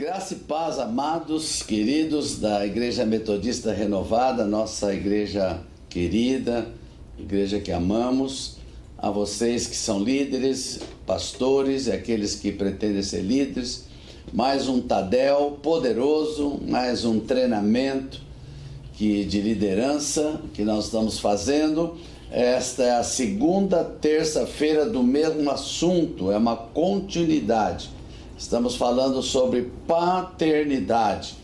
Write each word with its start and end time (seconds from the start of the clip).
Graça 0.00 0.32
e 0.32 0.38
paz, 0.38 0.78
amados, 0.78 1.62
queridos 1.62 2.38
da 2.38 2.64
Igreja 2.64 3.04
Metodista 3.04 3.70
Renovada, 3.70 4.46
nossa 4.46 4.94
igreja 4.94 5.60
querida, 5.90 6.66
igreja 7.18 7.60
que 7.60 7.70
amamos, 7.70 8.56
a 8.96 9.10
vocês 9.10 9.66
que 9.66 9.76
são 9.76 10.02
líderes, 10.02 10.80
pastores 11.04 11.86
e 11.86 11.92
aqueles 11.92 12.34
que 12.34 12.50
pretendem 12.50 13.02
ser 13.02 13.20
líderes, 13.20 13.88
mais 14.32 14.68
um 14.68 14.80
Tadel 14.80 15.58
poderoso, 15.62 16.58
mais 16.66 17.04
um 17.04 17.20
treinamento 17.20 18.22
que, 18.94 19.22
de 19.26 19.42
liderança 19.42 20.40
que 20.54 20.64
nós 20.64 20.86
estamos 20.86 21.18
fazendo. 21.18 21.98
Esta 22.32 22.84
é 22.84 22.92
a 22.92 23.02
segunda 23.02 23.84
terça-feira 23.84 24.86
do 24.86 25.02
mesmo 25.02 25.50
assunto, 25.50 26.32
é 26.32 26.38
uma 26.38 26.56
continuidade 26.56 27.99
Estamos 28.40 28.74
falando 28.74 29.22
sobre 29.22 29.70
paternidade. 29.86 31.34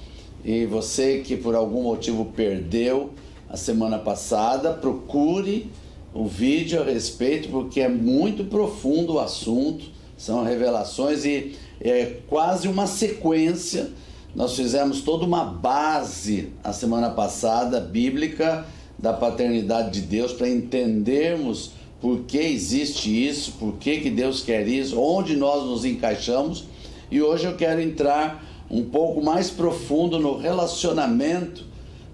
E 0.42 0.64
você 0.64 1.18
que 1.18 1.36
por 1.36 1.54
algum 1.54 1.82
motivo 1.82 2.24
perdeu 2.24 3.10
a 3.50 3.56
semana 3.56 3.98
passada, 3.98 4.72
procure 4.72 5.70
o 6.14 6.24
vídeo 6.24 6.80
a 6.80 6.84
respeito, 6.84 7.50
porque 7.50 7.82
é 7.82 7.88
muito 7.88 8.46
profundo 8.46 9.12
o 9.12 9.20
assunto, 9.20 9.84
são 10.16 10.42
revelações 10.42 11.26
e 11.26 11.54
é 11.82 12.16
quase 12.26 12.66
uma 12.66 12.86
sequência. 12.86 13.90
Nós 14.34 14.56
fizemos 14.56 15.02
toda 15.02 15.26
uma 15.26 15.44
base 15.44 16.48
a 16.64 16.72
semana 16.72 17.10
passada 17.10 17.78
bíblica 17.78 18.64
da 18.98 19.12
paternidade 19.12 20.00
de 20.00 20.06
Deus 20.06 20.32
para 20.32 20.48
entendermos 20.48 21.72
por 22.00 22.20
que 22.20 22.38
existe 22.38 23.10
isso, 23.10 23.52
por 23.58 23.74
que, 23.74 24.00
que 24.00 24.08
Deus 24.08 24.40
quer 24.40 24.66
isso, 24.66 24.98
onde 24.98 25.36
nós 25.36 25.62
nos 25.62 25.84
encaixamos 25.84 26.64
e 27.10 27.22
hoje 27.22 27.46
eu 27.46 27.56
quero 27.56 27.80
entrar 27.80 28.44
um 28.70 28.84
pouco 28.84 29.22
mais 29.22 29.50
profundo 29.50 30.18
no 30.18 30.36
relacionamento 30.36 31.64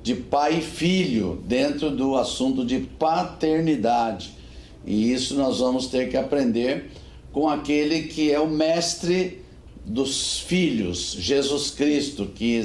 de 0.03 0.15
pai 0.15 0.59
e 0.59 0.62
filho 0.62 1.43
dentro 1.47 1.91
do 1.91 2.17
assunto 2.17 2.65
de 2.65 2.81
paternidade. 2.81 4.33
E 4.85 5.13
isso 5.13 5.35
nós 5.35 5.59
vamos 5.61 5.87
ter 5.87 6.11
que 6.11 6.17
aprender 6.17 6.91
com 7.33 7.48
aquele 7.48 8.03
que 8.05 8.31
é 8.31 8.39
o 8.39 8.48
mestre 8.48 9.43
dos 9.85 10.39
filhos, 10.41 11.17
Jesus 11.19 11.70
Cristo, 11.70 12.31
que 12.35 12.61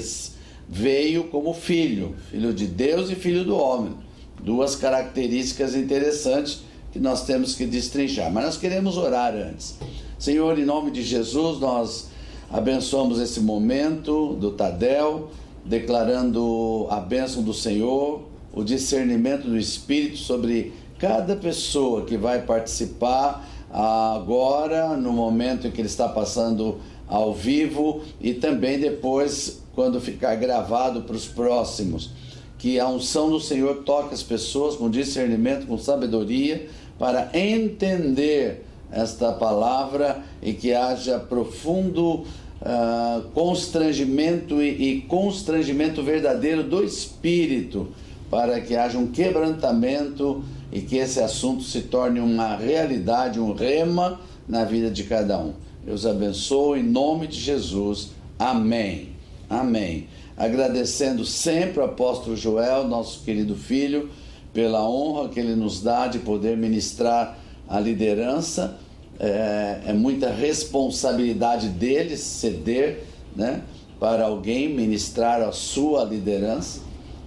veio 0.67 1.25
como 1.25 1.53
filho, 1.53 2.15
filho 2.29 2.53
de 2.53 2.67
Deus 2.67 3.09
e 3.09 3.15
filho 3.15 3.43
do 3.43 3.55
homem. 3.55 3.95
Duas 4.41 4.75
características 4.75 5.75
interessantes 5.75 6.61
que 6.91 6.99
nós 6.99 7.25
temos 7.25 7.55
que 7.55 7.65
destrinchar. 7.65 8.31
Mas 8.31 8.45
nós 8.45 8.57
queremos 8.57 8.97
orar 8.97 9.33
antes. 9.33 9.77
Senhor, 10.19 10.57
em 10.57 10.65
nome 10.65 10.91
de 10.91 11.03
Jesus, 11.03 11.59
nós 11.59 12.09
Abençoamos 12.49 13.19
esse 13.19 13.41
momento 13.41 14.33
do 14.35 14.51
Tadel, 14.51 15.31
declarando 15.65 16.87
a 16.89 16.97
bênção 16.97 17.43
do 17.43 17.53
Senhor, 17.53 18.21
o 18.53 18.63
discernimento 18.63 19.49
do 19.49 19.57
Espírito 19.57 20.17
sobre 20.17 20.71
cada 20.97 21.35
pessoa 21.35 22.05
que 22.05 22.15
vai 22.15 22.43
participar 22.43 23.45
agora, 23.69 24.95
no 24.95 25.11
momento 25.11 25.67
em 25.67 25.71
que 25.71 25.81
ele 25.81 25.89
está 25.89 26.07
passando 26.07 26.77
ao 27.05 27.33
vivo 27.33 28.01
e 28.21 28.33
também 28.33 28.79
depois, 28.79 29.61
quando 29.75 29.99
ficar 29.99 30.33
gravado 30.35 31.01
para 31.01 31.17
os 31.17 31.27
próximos. 31.27 32.11
Que 32.57 32.79
a 32.79 32.87
unção 32.87 33.29
do 33.29 33.41
Senhor 33.41 33.83
toque 33.83 34.13
as 34.13 34.23
pessoas 34.23 34.77
com 34.77 34.89
discernimento, 34.89 35.67
com 35.67 35.77
sabedoria, 35.77 36.69
para 36.97 37.29
entender 37.33 38.65
esta 38.91 39.31
palavra 39.33 40.23
e 40.41 40.53
que 40.53 40.73
haja 40.73 41.19
profundo 41.19 42.25
uh, 42.61 43.21
constrangimento 43.33 44.61
e, 44.61 44.97
e 44.97 45.01
constrangimento 45.01 46.01
verdadeiro 46.03 46.63
do 46.63 46.83
espírito, 46.83 47.89
para 48.29 48.59
que 48.61 48.75
haja 48.75 48.97
um 48.97 49.07
quebrantamento 49.07 50.43
e 50.71 50.81
que 50.81 50.97
esse 50.97 51.19
assunto 51.19 51.63
se 51.63 51.81
torne 51.81 52.19
uma 52.19 52.55
realidade, 52.55 53.39
um 53.39 53.53
rema 53.53 54.19
na 54.47 54.63
vida 54.63 54.89
de 54.89 55.03
cada 55.03 55.37
um. 55.37 55.53
Deus 55.85 56.05
abençoe 56.05 56.81
em 56.81 56.83
nome 56.83 57.27
de 57.27 57.39
Jesus. 57.39 58.11
Amém. 58.37 59.09
Amém. 59.49 60.07
Agradecendo 60.35 61.25
sempre 61.25 61.79
o 61.79 61.85
apóstolo 61.85 62.35
Joel, 62.35 62.87
nosso 62.87 63.23
querido 63.23 63.55
filho, 63.55 64.09
pela 64.53 64.87
honra 64.87 65.29
que 65.29 65.39
ele 65.39 65.55
nos 65.55 65.81
dá 65.81 66.07
de 66.07 66.19
poder 66.19 66.57
ministrar 66.57 67.37
a 67.67 67.79
liderança. 67.79 68.77
É, 69.19 69.81
é 69.87 69.93
muita 69.93 70.29
responsabilidade 70.29 71.69
dele 71.69 72.15
ceder 72.15 73.03
né, 73.35 73.63
para 73.99 74.25
alguém 74.25 74.69
ministrar 74.69 75.41
a 75.41 75.51
sua 75.51 76.03
liderança, 76.03 76.81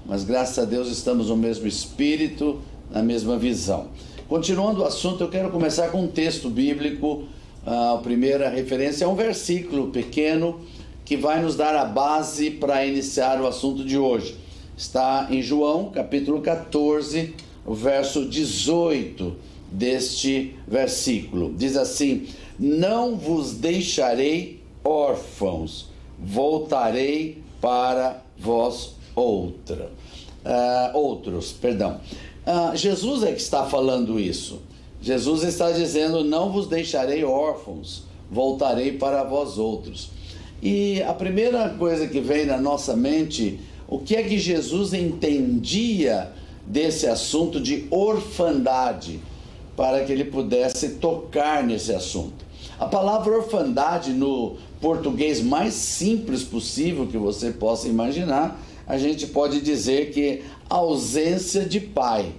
mas 0.07 0.23
graças 0.23 0.57
a 0.59 0.65
Deus 0.65 0.89
estamos 0.89 1.31
no 1.31 1.37
mesmo 1.37 1.67
espírito, 1.67 2.61
na 2.91 3.03
mesma 3.03 3.37
visão. 3.37 3.89
Continuando 4.29 4.83
o 4.83 4.85
assunto, 4.85 5.25
eu 5.25 5.29
quero 5.29 5.51
começar 5.51 5.89
com 5.89 6.03
um 6.03 6.07
texto 6.07 6.49
bíblico. 6.49 7.25
A 7.67 7.99
primeira 8.01 8.49
referência 8.49 9.05
é 9.05 9.09
um 9.09 9.17
versículo 9.17 9.89
pequeno 9.89 10.61
que 11.05 11.17
vai 11.17 11.43
nos 11.43 11.57
dar 11.57 11.75
a 11.75 11.85
base 11.85 12.53
para 12.53 12.87
iniciar 12.87 13.41
o 13.41 13.47
assunto 13.49 13.85
de 13.85 13.99
hoje. 13.99 14.37
Está 14.77 15.27
em 15.29 15.43
João, 15.43 15.91
capítulo 15.91 16.41
14, 16.41 17.35
o 17.67 17.75
verso 17.75 18.25
18 18.25 19.50
deste 19.71 20.57
versículo. 20.67 21.55
Diz 21.57 21.77
assim: 21.77 22.27
Não 22.59 23.17
vos 23.17 23.53
deixarei 23.53 24.61
órfãos, 24.85 25.89
voltarei 26.19 27.43
para 27.61 28.23
vós 28.39 28.95
outra. 29.15 29.91
Uh, 30.45 30.97
outros, 30.97 31.53
perdão. 31.53 32.01
Uh, 32.47 32.75
Jesus 32.75 33.23
é 33.23 33.33
que 33.33 33.41
está 33.41 33.67
falando 33.67 34.19
isso. 34.19 34.61
Jesus 35.01 35.43
está 35.43 35.71
dizendo: 35.71 36.25
Não 36.25 36.51
vos 36.51 36.67
deixarei 36.67 37.25
órfãos, 37.25 38.05
voltarei 38.31 38.93
para 38.93 39.23
vós 39.25 39.59
outros. 39.59 40.11
E 40.63 41.03
a 41.03 41.15
primeira 41.15 41.71
coisa 41.71 42.07
que 42.07 42.21
vem 42.21 42.45
na 42.45 42.59
nossa 42.59 42.95
mente, 42.95 43.61
o 43.89 43.99
que 43.99 44.15
é 44.15 44.23
que 44.23 44.39
Jesus 44.39 44.93
entendia 44.93 46.33
desse 46.67 47.07
assunto 47.07 47.61
de 47.61 47.87
orfandade? 47.91 49.21
Para 49.81 50.05
que 50.05 50.13
ele 50.13 50.27
pudesse 50.27 50.97
tocar 50.97 51.65
nesse 51.65 51.91
assunto. 51.91 52.45
A 52.79 52.85
palavra 52.85 53.35
orfandade, 53.35 54.13
no 54.13 54.59
português 54.79 55.41
mais 55.41 55.73
simples 55.73 56.43
possível 56.43 57.07
que 57.07 57.17
você 57.17 57.51
possa 57.51 57.89
imaginar, 57.89 58.61
a 58.87 58.99
gente 58.99 59.27
pode 59.29 59.63
dizer 59.63 60.11
que 60.11 60.43
ausência 60.69 61.65
de 61.65 61.81
pai. 61.81 62.31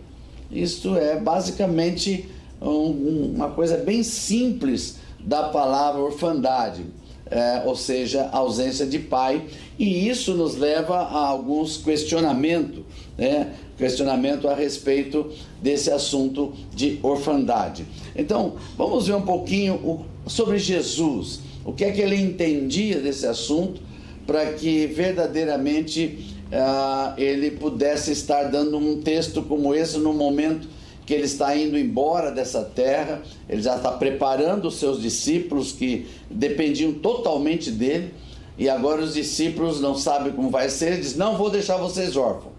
Isto 0.51 0.95
é 0.95 1.19
basicamente 1.19 2.29
um, 2.61 3.33
uma 3.35 3.49
coisa 3.49 3.75
bem 3.75 4.03
simples 4.03 4.97
da 5.19 5.49
palavra 5.49 5.99
orfandade, 5.99 6.85
é, 7.25 7.63
ou 7.65 7.75
seja, 7.75 8.29
ausência 8.31 8.85
de 8.85 8.99
pai, 8.99 9.47
e 9.79 10.07
isso 10.07 10.35
nos 10.35 10.57
leva 10.57 10.95
a 10.95 11.25
alguns 11.25 11.77
questionamentos, 11.77 12.83
né? 13.17 13.51
Questionamento 13.81 14.47
a 14.47 14.53
respeito 14.53 15.31
desse 15.59 15.89
assunto 15.89 16.53
de 16.71 16.99
orfandade. 17.01 17.83
Então, 18.15 18.53
vamos 18.77 19.07
ver 19.07 19.15
um 19.15 19.23
pouquinho 19.23 20.05
sobre 20.27 20.59
Jesus, 20.59 21.39
o 21.65 21.73
que 21.73 21.83
é 21.83 21.91
que 21.91 21.99
ele 21.99 22.15
entendia 22.15 22.99
desse 22.99 23.25
assunto, 23.25 23.81
para 24.27 24.53
que 24.53 24.85
verdadeiramente 24.85 26.27
uh, 26.51 27.19
ele 27.19 27.49
pudesse 27.49 28.11
estar 28.11 28.43
dando 28.43 28.77
um 28.77 29.01
texto 29.01 29.41
como 29.41 29.73
esse 29.73 29.97
no 29.97 30.13
momento 30.13 30.67
que 31.03 31.15
ele 31.15 31.25
está 31.25 31.57
indo 31.57 31.75
embora 31.75 32.31
dessa 32.31 32.63
terra, 32.63 33.23
ele 33.49 33.63
já 33.63 33.77
está 33.77 33.91
preparando 33.91 34.67
os 34.67 34.75
seus 34.75 35.01
discípulos 35.01 35.71
que 35.71 36.05
dependiam 36.29 36.93
totalmente 36.93 37.71
dele, 37.71 38.13
e 38.59 38.69
agora 38.69 39.01
os 39.01 39.15
discípulos 39.15 39.81
não 39.81 39.95
sabem 39.95 40.33
como 40.33 40.51
vai 40.51 40.69
ser, 40.69 40.93
ele 40.93 41.01
diz: 41.01 41.15
Não 41.15 41.35
vou 41.35 41.49
deixar 41.49 41.77
vocês 41.77 42.15
órfãos 42.15 42.50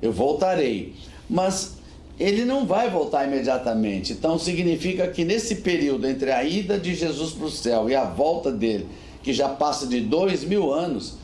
eu 0.00 0.12
voltarei. 0.12 0.94
Mas 1.28 1.78
ele 2.18 2.44
não 2.44 2.66
vai 2.66 2.90
voltar 2.90 3.26
imediatamente. 3.26 4.12
Então 4.12 4.38
significa 4.38 5.08
que 5.08 5.24
nesse 5.24 5.56
período 5.56 6.06
entre 6.06 6.30
a 6.30 6.44
ida 6.44 6.78
de 6.78 6.94
Jesus 6.94 7.32
para 7.32 7.46
o 7.46 7.50
céu 7.50 7.88
e 7.88 7.94
a 7.94 8.04
volta 8.04 8.52
dele, 8.52 8.86
que 9.22 9.32
já 9.32 9.48
passa 9.48 9.86
de 9.86 10.00
dois 10.00 10.44
mil 10.44 10.72
anos, 10.72 11.14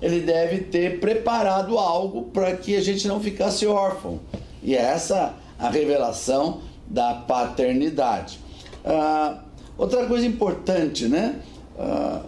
ele 0.00 0.20
deve 0.20 0.60
ter 0.60 0.98
preparado 0.98 1.78
algo 1.78 2.24
para 2.24 2.56
que 2.56 2.74
a 2.74 2.80
gente 2.80 3.06
não 3.06 3.20
ficasse 3.20 3.66
órfão. 3.66 4.20
E 4.62 4.74
é 4.74 4.80
essa 4.80 5.34
a 5.58 5.68
revelação 5.68 6.60
da 6.86 7.14
paternidade. 7.14 8.38
Ah, 8.84 9.40
outra 9.76 10.06
coisa 10.06 10.26
importante, 10.26 11.06
né? 11.06 11.40
Ah, 11.78 12.22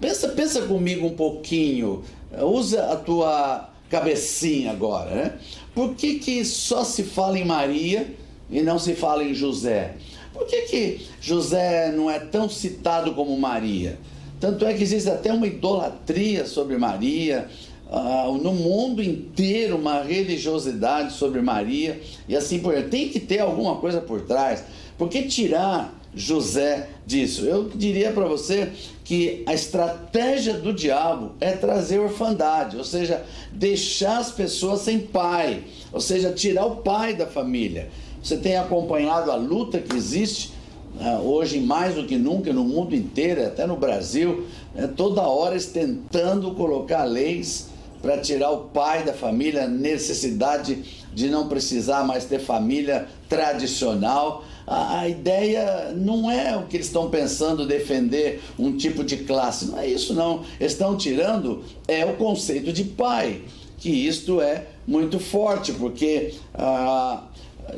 pensa, 0.00 0.28
pensa 0.28 0.62
comigo 0.62 1.06
um 1.06 1.14
pouquinho. 1.14 2.02
Usa 2.40 2.92
a 2.92 2.96
tua 2.96 3.70
cabecinha 3.94 4.72
agora, 4.72 5.10
né? 5.10 5.32
Por 5.72 5.94
que, 5.94 6.18
que 6.18 6.44
só 6.44 6.82
se 6.82 7.04
fala 7.04 7.38
em 7.38 7.44
Maria 7.44 8.12
e 8.50 8.60
não 8.60 8.76
se 8.76 8.94
fala 8.94 9.22
em 9.22 9.32
José? 9.32 9.94
Por 10.32 10.46
que, 10.46 10.62
que 10.62 11.06
José 11.20 11.92
não 11.92 12.10
é 12.10 12.18
tão 12.18 12.48
citado 12.48 13.14
como 13.14 13.36
Maria? 13.38 13.96
Tanto 14.40 14.66
é 14.66 14.74
que 14.74 14.82
existe 14.82 15.08
até 15.08 15.32
uma 15.32 15.46
idolatria 15.46 16.44
sobre 16.44 16.76
Maria, 16.76 17.48
uh, 17.88 18.36
no 18.36 18.52
mundo 18.52 19.00
inteiro 19.00 19.76
uma 19.76 20.02
religiosidade 20.02 21.12
sobre 21.12 21.40
Maria 21.40 22.00
e 22.28 22.36
assim 22.36 22.58
por 22.58 22.72
diante. 22.72 22.88
Tem 22.88 23.08
que 23.08 23.20
ter 23.20 23.38
alguma 23.38 23.76
coisa 23.76 24.00
por 24.00 24.22
trás. 24.22 24.64
Porque 24.98 25.22
tirar 25.22 25.94
José 26.14 26.88
disso? 27.06 27.44
Eu 27.44 27.68
diria 27.68 28.12
para 28.12 28.26
você 28.26 28.70
que 29.04 29.42
a 29.46 29.54
estratégia 29.54 30.54
do 30.54 30.72
diabo 30.72 31.32
é 31.40 31.52
trazer 31.52 31.98
orfandade, 31.98 32.76
ou 32.76 32.84
seja, 32.84 33.22
deixar 33.52 34.18
as 34.18 34.30
pessoas 34.30 34.80
sem 34.80 34.98
pai, 34.98 35.64
ou 35.92 36.00
seja, 36.00 36.32
tirar 36.32 36.66
o 36.66 36.76
pai 36.76 37.14
da 37.14 37.26
família. 37.26 37.90
Você 38.22 38.36
tem 38.36 38.56
acompanhado 38.56 39.30
a 39.30 39.36
luta 39.36 39.78
que 39.78 39.94
existe 39.94 40.52
uh, 40.98 41.20
hoje, 41.22 41.60
mais 41.60 41.94
do 41.94 42.06
que 42.06 42.16
nunca, 42.16 42.52
no 42.52 42.64
mundo 42.64 42.94
inteiro, 42.94 43.44
até 43.44 43.66
no 43.66 43.76
Brasil, 43.76 44.46
né, 44.74 44.86
toda 44.86 45.22
hora 45.22 45.58
tentando 45.60 46.52
colocar 46.54 47.04
leis 47.04 47.68
para 48.00 48.18
tirar 48.18 48.50
o 48.50 48.64
pai 48.64 49.02
da 49.02 49.14
família, 49.14 49.66
necessidade 49.66 51.04
de 51.14 51.28
não 51.28 51.48
precisar 51.48 52.04
mais 52.04 52.24
ter 52.26 52.38
família 52.38 53.08
tradicional. 53.28 54.44
A, 54.66 55.00
a, 55.00 55.08
ideia 55.08 55.92
não 55.94 56.30
é 56.30 56.56
o 56.56 56.66
que 56.66 56.76
eles 56.76 56.86
estão 56.86 57.10
pensando 57.10 57.66
defender 57.66 58.42
um 58.58 58.76
tipo 58.76 59.04
de 59.04 59.18
classe, 59.18 59.66
não 59.66 59.78
é 59.78 59.86
isso 59.86 60.14
não. 60.14 60.42
Estão 60.58 60.96
tirando 60.96 61.62
é 61.86 62.04
o 62.04 62.14
conceito 62.16 62.72
de 62.72 62.84
pai, 62.84 63.42
que 63.78 63.90
isto 63.90 64.40
é 64.40 64.66
muito 64.86 65.18
forte, 65.18 65.72
porque 65.72 66.34
ah, 66.54 67.24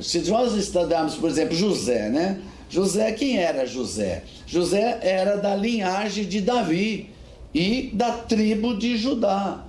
se 0.01 0.21
nós 0.31 0.55
estudarmos, 0.55 1.15
por 1.15 1.29
exemplo, 1.29 1.57
José, 1.57 2.09
né? 2.09 2.41
José, 2.69 3.13
quem 3.13 3.39
era 3.39 3.67
José? 3.67 4.25
José 4.47 4.99
era 5.03 5.37
da 5.37 5.55
linhagem 5.55 6.25
de 6.25 6.41
Davi 6.41 7.11
e 7.55 7.91
da 7.93 8.13
tribo 8.13 8.77
de 8.77 8.97
Judá. 8.97 9.65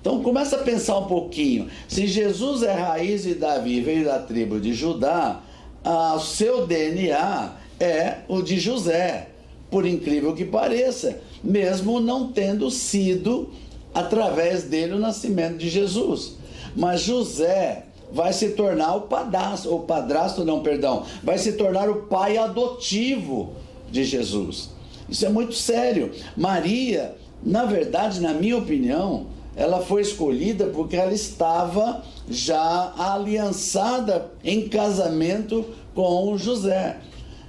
Então 0.00 0.22
começa 0.22 0.56
a 0.56 0.60
pensar 0.60 0.98
um 0.98 1.06
pouquinho. 1.06 1.68
Se 1.88 2.06
Jesus 2.06 2.62
é 2.62 2.72
raiz 2.72 3.24
de 3.24 3.34
Davi, 3.34 3.80
veio 3.80 4.04
da 4.04 4.18
tribo 4.20 4.60
de 4.60 4.72
Judá, 4.72 5.42
o 5.90 6.20
seu 6.20 6.66
DNA 6.66 7.52
é 7.80 8.18
o 8.28 8.42
de 8.42 8.58
José, 8.58 9.28
por 9.70 9.86
incrível 9.86 10.34
que 10.34 10.44
pareça, 10.44 11.20
mesmo 11.42 12.00
não 12.00 12.32
tendo 12.32 12.70
sido 12.70 13.50
através 13.94 14.64
dele 14.64 14.94
o 14.94 14.98
nascimento 14.98 15.56
de 15.56 15.68
Jesus. 15.68 16.36
Mas 16.76 17.00
José 17.00 17.84
vai 18.12 18.32
se 18.32 18.50
tornar 18.50 18.94
o 18.94 19.02
padrasto, 19.02 19.74
o 19.74 19.80
padrasto 19.80 20.44
não, 20.44 20.62
perdão, 20.62 21.04
vai 21.22 21.38
se 21.38 21.52
tornar 21.52 21.88
o 21.88 22.02
pai 22.02 22.36
adotivo 22.36 23.54
de 23.90 24.04
Jesus. 24.04 24.70
Isso 25.08 25.24
é 25.24 25.28
muito 25.28 25.54
sério. 25.54 26.12
Maria, 26.36 27.16
na 27.42 27.64
verdade, 27.64 28.20
na 28.20 28.34
minha 28.34 28.56
opinião, 28.56 29.26
ela 29.58 29.80
foi 29.80 30.02
escolhida 30.02 30.66
porque 30.66 30.94
ela 30.94 31.12
estava 31.12 32.04
já 32.30 32.92
aliançada 32.96 34.30
em 34.44 34.68
casamento 34.68 35.64
com 35.96 36.38
José. 36.38 36.98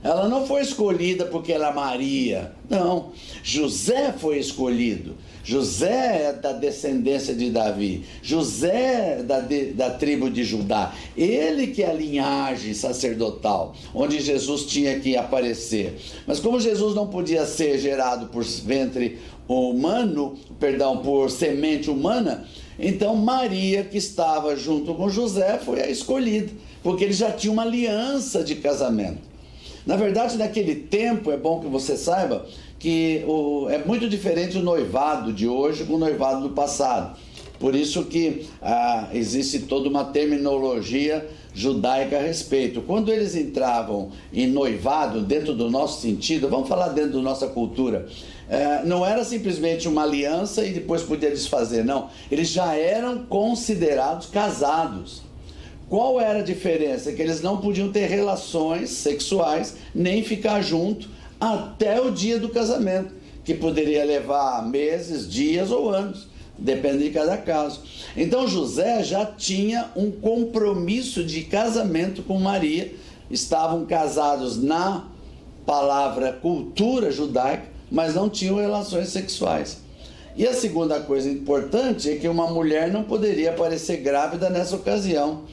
Ela 0.03 0.27
não 0.27 0.47
foi 0.47 0.61
escolhida 0.61 1.25
porque 1.25 1.53
ela 1.53 1.69
é 1.69 1.73
Maria. 1.73 2.51
Não. 2.67 3.11
José 3.43 4.11
foi 4.11 4.39
escolhido. 4.39 5.15
José 5.43 6.27
é 6.27 6.33
da 6.33 6.51
descendência 6.51 7.33
de 7.33 7.49
Davi. 7.49 8.03
José 8.21 9.19
é 9.19 9.23
da, 9.23 9.39
de, 9.39 9.73
da 9.73 9.91
tribo 9.91 10.29
de 10.29 10.43
Judá. 10.43 10.93
Ele 11.17 11.67
que 11.67 11.83
é 11.83 11.89
a 11.89 11.93
linhagem 11.93 12.73
sacerdotal, 12.73 13.75
onde 13.93 14.19
Jesus 14.19 14.65
tinha 14.65 14.99
que 14.99 15.15
aparecer. 15.15 15.97
Mas 16.27 16.39
como 16.39 16.59
Jesus 16.59 16.93
não 16.95 17.07
podia 17.07 17.45
ser 17.45 17.77
gerado 17.79 18.27
por 18.27 18.43
ventre 18.43 19.19
humano, 19.47 20.37
perdão, 20.59 20.97
por 20.97 21.31
semente 21.31 21.89
humana, 21.89 22.45
então 22.77 23.15
Maria, 23.15 23.83
que 23.83 23.97
estava 23.97 24.55
junto 24.55 24.93
com 24.93 25.09
José, 25.09 25.57
foi 25.57 25.81
a 25.81 25.89
escolhida, 25.89 26.51
porque 26.83 27.03
ele 27.03 27.13
já 27.13 27.31
tinha 27.31 27.51
uma 27.51 27.63
aliança 27.63 28.43
de 28.43 28.55
casamento. 28.55 29.29
Na 29.85 29.95
verdade, 29.95 30.37
naquele 30.37 30.75
tempo, 30.75 31.31
é 31.31 31.37
bom 31.37 31.59
que 31.59 31.67
você 31.67 31.97
saiba 31.97 32.45
que 32.79 33.23
o, 33.27 33.67
é 33.69 33.77
muito 33.79 34.07
diferente 34.07 34.57
o 34.57 34.63
noivado 34.63 35.33
de 35.33 35.47
hoje 35.47 35.83
com 35.83 35.95
o 35.95 35.99
noivado 35.99 36.47
do 36.47 36.49
passado. 36.51 37.17
Por 37.59 37.75
isso 37.75 38.05
que 38.05 38.47
ah, 38.61 39.09
existe 39.13 39.59
toda 39.59 39.89
uma 39.89 40.05
terminologia 40.05 41.27
judaica 41.53 42.17
a 42.17 42.21
respeito. 42.21 42.81
Quando 42.81 43.11
eles 43.11 43.35
entravam 43.35 44.11
em 44.31 44.47
noivado, 44.47 45.21
dentro 45.21 45.53
do 45.53 45.69
nosso 45.69 46.01
sentido, 46.01 46.47
vamos 46.47 46.69
falar 46.69 46.89
dentro 46.89 47.13
da 47.13 47.21
nossa 47.21 47.47
cultura, 47.47 48.07
é, 48.49 48.83
não 48.85 49.05
era 49.05 49.25
simplesmente 49.25 49.89
uma 49.89 50.03
aliança 50.03 50.65
e 50.65 50.71
depois 50.71 51.03
podia 51.03 51.29
desfazer, 51.29 51.83
não. 51.83 52.09
Eles 52.31 52.47
já 52.47 52.75
eram 52.75 53.25
considerados 53.25 54.27
casados. 54.27 55.21
Qual 55.89 56.21
era 56.21 56.39
a 56.39 56.43
diferença? 56.43 57.11
Que 57.11 57.21
eles 57.21 57.41
não 57.41 57.57
podiam 57.57 57.91
ter 57.91 58.07
relações 58.07 58.91
sexuais 58.91 59.75
nem 59.93 60.23
ficar 60.23 60.61
junto 60.61 61.09
até 61.39 62.01
o 62.01 62.11
dia 62.11 62.39
do 62.39 62.49
casamento, 62.49 63.13
que 63.43 63.53
poderia 63.53 64.03
levar 64.03 64.67
meses, 64.67 65.29
dias 65.29 65.71
ou 65.71 65.89
anos, 65.89 66.27
depende 66.57 67.03
de 67.05 67.11
cada 67.11 67.37
caso. 67.37 67.81
Então 68.15 68.47
José 68.47 69.03
já 69.03 69.25
tinha 69.25 69.89
um 69.95 70.11
compromisso 70.11 71.23
de 71.23 71.43
casamento 71.43 72.21
com 72.23 72.39
Maria, 72.39 72.93
estavam 73.31 73.85
casados 73.85 74.61
na 74.61 75.07
palavra 75.65 76.33
cultura 76.33 77.11
judaica 77.11 77.79
mas 77.91 78.15
não 78.15 78.29
tinham 78.29 78.57
relações 78.57 79.09
sexuais. 79.09 79.77
E 80.35 80.47
a 80.47 80.53
segunda 80.53 80.99
coisa 80.99 81.29
importante 81.29 82.09
é 82.09 82.15
que 82.15 82.27
uma 82.27 82.47
mulher 82.47 82.91
não 82.91 83.03
poderia 83.03 83.49
aparecer 83.51 83.97
grávida 83.97 84.49
nessa 84.49 84.75
ocasião, 84.75 85.43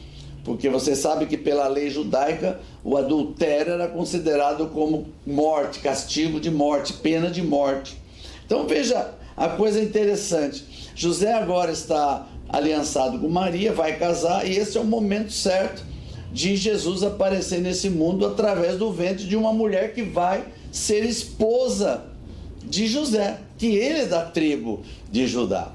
porque 0.47 0.69
você 0.69 0.95
sabe 0.95 1.27
que 1.27 1.37
pela 1.37 1.67
lei 1.67 1.91
judaica 1.91 2.61
o 2.85 2.97
adultério 2.97 3.73
era 3.73 3.89
considerado 3.89 4.69
como 4.69 5.09
morte, 5.27 5.81
castigo 5.81 6.39
de 6.39 6.53
morte, 6.53 6.93
pena 6.93 7.29
de 7.29 7.43
morte. 7.43 7.97
Então 8.47 8.65
veja 8.65 9.11
a 9.37 9.49
coisa 9.49 9.83
interessante. 9.83 10.65
José 10.95 11.33
agora 11.33 11.73
está 11.73 12.29
aliançado 12.49 13.19
com 13.19 13.29
Maria, 13.29 13.73
vai 13.73 13.97
casar 13.99 14.47
e 14.47 14.57
esse 14.57 14.79
é 14.79 14.81
o 14.81 14.85
momento 14.85 15.33
certo 15.33 15.85
de 16.33 16.55
Jesus 16.55 17.03
aparecer 17.03 17.61
nesse 17.61 17.91
mundo 17.91 18.25
através 18.25 18.79
do 18.79 18.93
ventre 18.93 19.25
de 19.25 19.35
uma 19.35 19.53
mulher 19.53 19.95
que 19.95 20.03
vai 20.03 20.45
ser 20.71 21.05
esposa 21.05 22.05
de 22.63 22.87
José, 22.87 23.39
que 23.59 23.75
ele 23.75 24.03
é 24.03 24.07
da 24.07 24.23
tribo 24.23 24.83
de 25.11 25.27
Judá. 25.27 25.73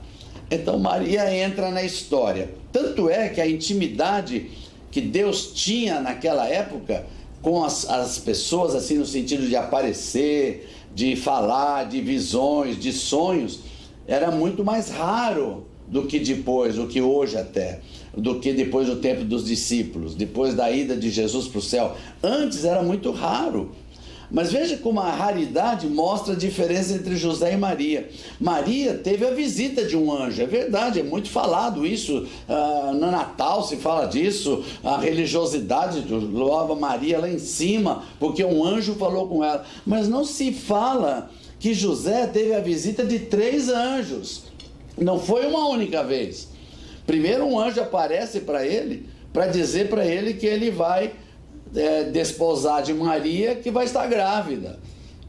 Então 0.50 0.80
Maria 0.80 1.34
entra 1.36 1.70
na 1.72 1.84
história. 1.84 2.62
Tanto 2.72 3.10
é 3.10 3.28
que 3.28 3.42
a 3.42 3.48
intimidade 3.48 4.61
que 4.92 5.02
Deus 5.02 5.52
tinha 5.54 6.02
naquela 6.02 6.48
época 6.48 7.06
com 7.42 7.64
as, 7.64 7.90
as 7.90 8.20
pessoas, 8.20 8.76
assim, 8.76 8.98
no 8.98 9.06
sentido 9.06 9.48
de 9.48 9.56
aparecer, 9.56 10.70
de 10.94 11.16
falar, 11.16 11.86
de 11.86 12.02
visões, 12.02 12.78
de 12.78 12.92
sonhos, 12.92 13.62
era 14.06 14.30
muito 14.30 14.64
mais 14.64 14.90
raro 14.90 15.66
do 15.88 16.06
que 16.06 16.20
depois, 16.20 16.76
do 16.76 16.88
que 16.88 17.02
hoje 17.02 17.38
até, 17.38 17.80
do 18.16 18.40
que 18.40 18.54
depois 18.54 18.88
do 18.88 18.98
tempo 18.98 19.24
dos 19.24 19.46
discípulos, 19.46 20.16
depois 20.16 20.54
da 20.54 20.72
ida 20.72 20.96
de 20.96 21.10
Jesus 21.10 21.48
para 21.48 21.60
o 21.60 21.62
céu. 21.62 21.96
Antes 22.22 22.64
era 22.64 22.84
muito 22.84 23.12
raro. 23.12 23.72
Mas 24.32 24.52
veja 24.52 24.78
como 24.78 25.00
a 25.00 25.12
raridade 25.12 25.88
mostra 25.88 26.34
a 26.34 26.38
diferença 26.38 26.94
entre 26.94 27.16
José 27.16 27.54
e 27.54 27.58
Maria. 27.58 28.10
Maria 28.40 28.94
teve 28.94 29.26
a 29.28 29.32
visita 29.32 29.84
de 29.84 29.98
um 29.98 30.12
anjo, 30.12 30.42
é 30.42 30.46
verdade, 30.46 31.00
é 31.00 31.04
muito 31.04 31.30
falado 31.30 31.86
isso. 31.86 32.26
Ah, 32.48 32.92
no 32.94 33.12
Natal 33.12 33.64
se 33.64 33.76
fala 33.76 34.06
disso, 34.06 34.64
a 34.84 34.98
religiosidade 34.98 36.02
louva 36.10 36.76
Maria 36.76 37.20
lá 37.20 37.30
em 37.30 37.40
cima, 37.40 38.04
porque 38.20 38.44
um 38.44 38.64
anjo 38.64 38.96
falou 38.96 39.28
com 39.28 39.44
ela. 39.44 39.66
Mas 39.86 40.08
não 40.08 40.24
se 40.24 40.54
fala 40.54 41.30
que 41.60 41.74
José 41.74 42.26
teve 42.28 42.54
a 42.54 42.62
visita 42.62 43.04
de 43.04 43.20
três 43.20 43.68
anjos. 43.68 44.44
Não 44.98 45.20
foi 45.20 45.46
uma 45.46 45.68
única 45.68 46.04
vez. 46.04 46.50
Primeiro, 47.06 47.46
um 47.46 47.60
anjo 47.60 47.82
aparece 47.82 48.42
para 48.42 48.66
ele 48.66 49.10
para 49.34 49.48
dizer 49.48 49.90
para 49.90 50.06
ele 50.06 50.34
que 50.34 50.46
ele 50.46 50.70
vai 50.70 51.14
é, 51.76 52.04
desposar 52.06 52.84
de 52.84 52.94
Maria 52.94 53.56
que 53.56 53.72
vai 53.72 53.86
estar 53.86 54.08
grávida. 54.08 54.80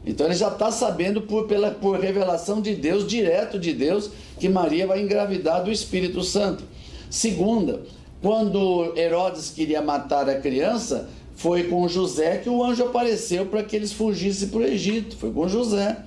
Então 0.05 0.27
ele 0.27 0.35
já 0.35 0.49
está 0.49 0.69
sabendo 0.71 1.21
por, 1.21 1.47
pela, 1.47 1.71
por 1.71 1.99
revelação 1.99 2.61
de 2.61 2.75
Deus, 2.75 3.07
direto 3.07 3.57
de 3.57 3.73
Deus, 3.73 4.09
que 4.39 4.49
Maria 4.49 4.85
vai 4.85 5.01
engravidar 5.01 5.63
do 5.63 5.71
Espírito 5.71 6.21
Santo. 6.23 6.63
Segunda, 7.09 7.81
quando 8.21 8.93
Herodes 8.97 9.49
queria 9.49 9.81
matar 9.81 10.29
a 10.29 10.39
criança, 10.39 11.09
foi 11.35 11.63
com 11.63 11.87
José 11.87 12.37
que 12.37 12.49
o 12.49 12.63
anjo 12.63 12.83
apareceu 12.83 13.45
para 13.45 13.63
que 13.63 13.75
eles 13.75 13.93
fugissem 13.93 14.49
para 14.49 14.59
o 14.59 14.63
Egito. 14.63 15.15
Foi 15.15 15.31
com 15.31 15.47
José. 15.47 15.97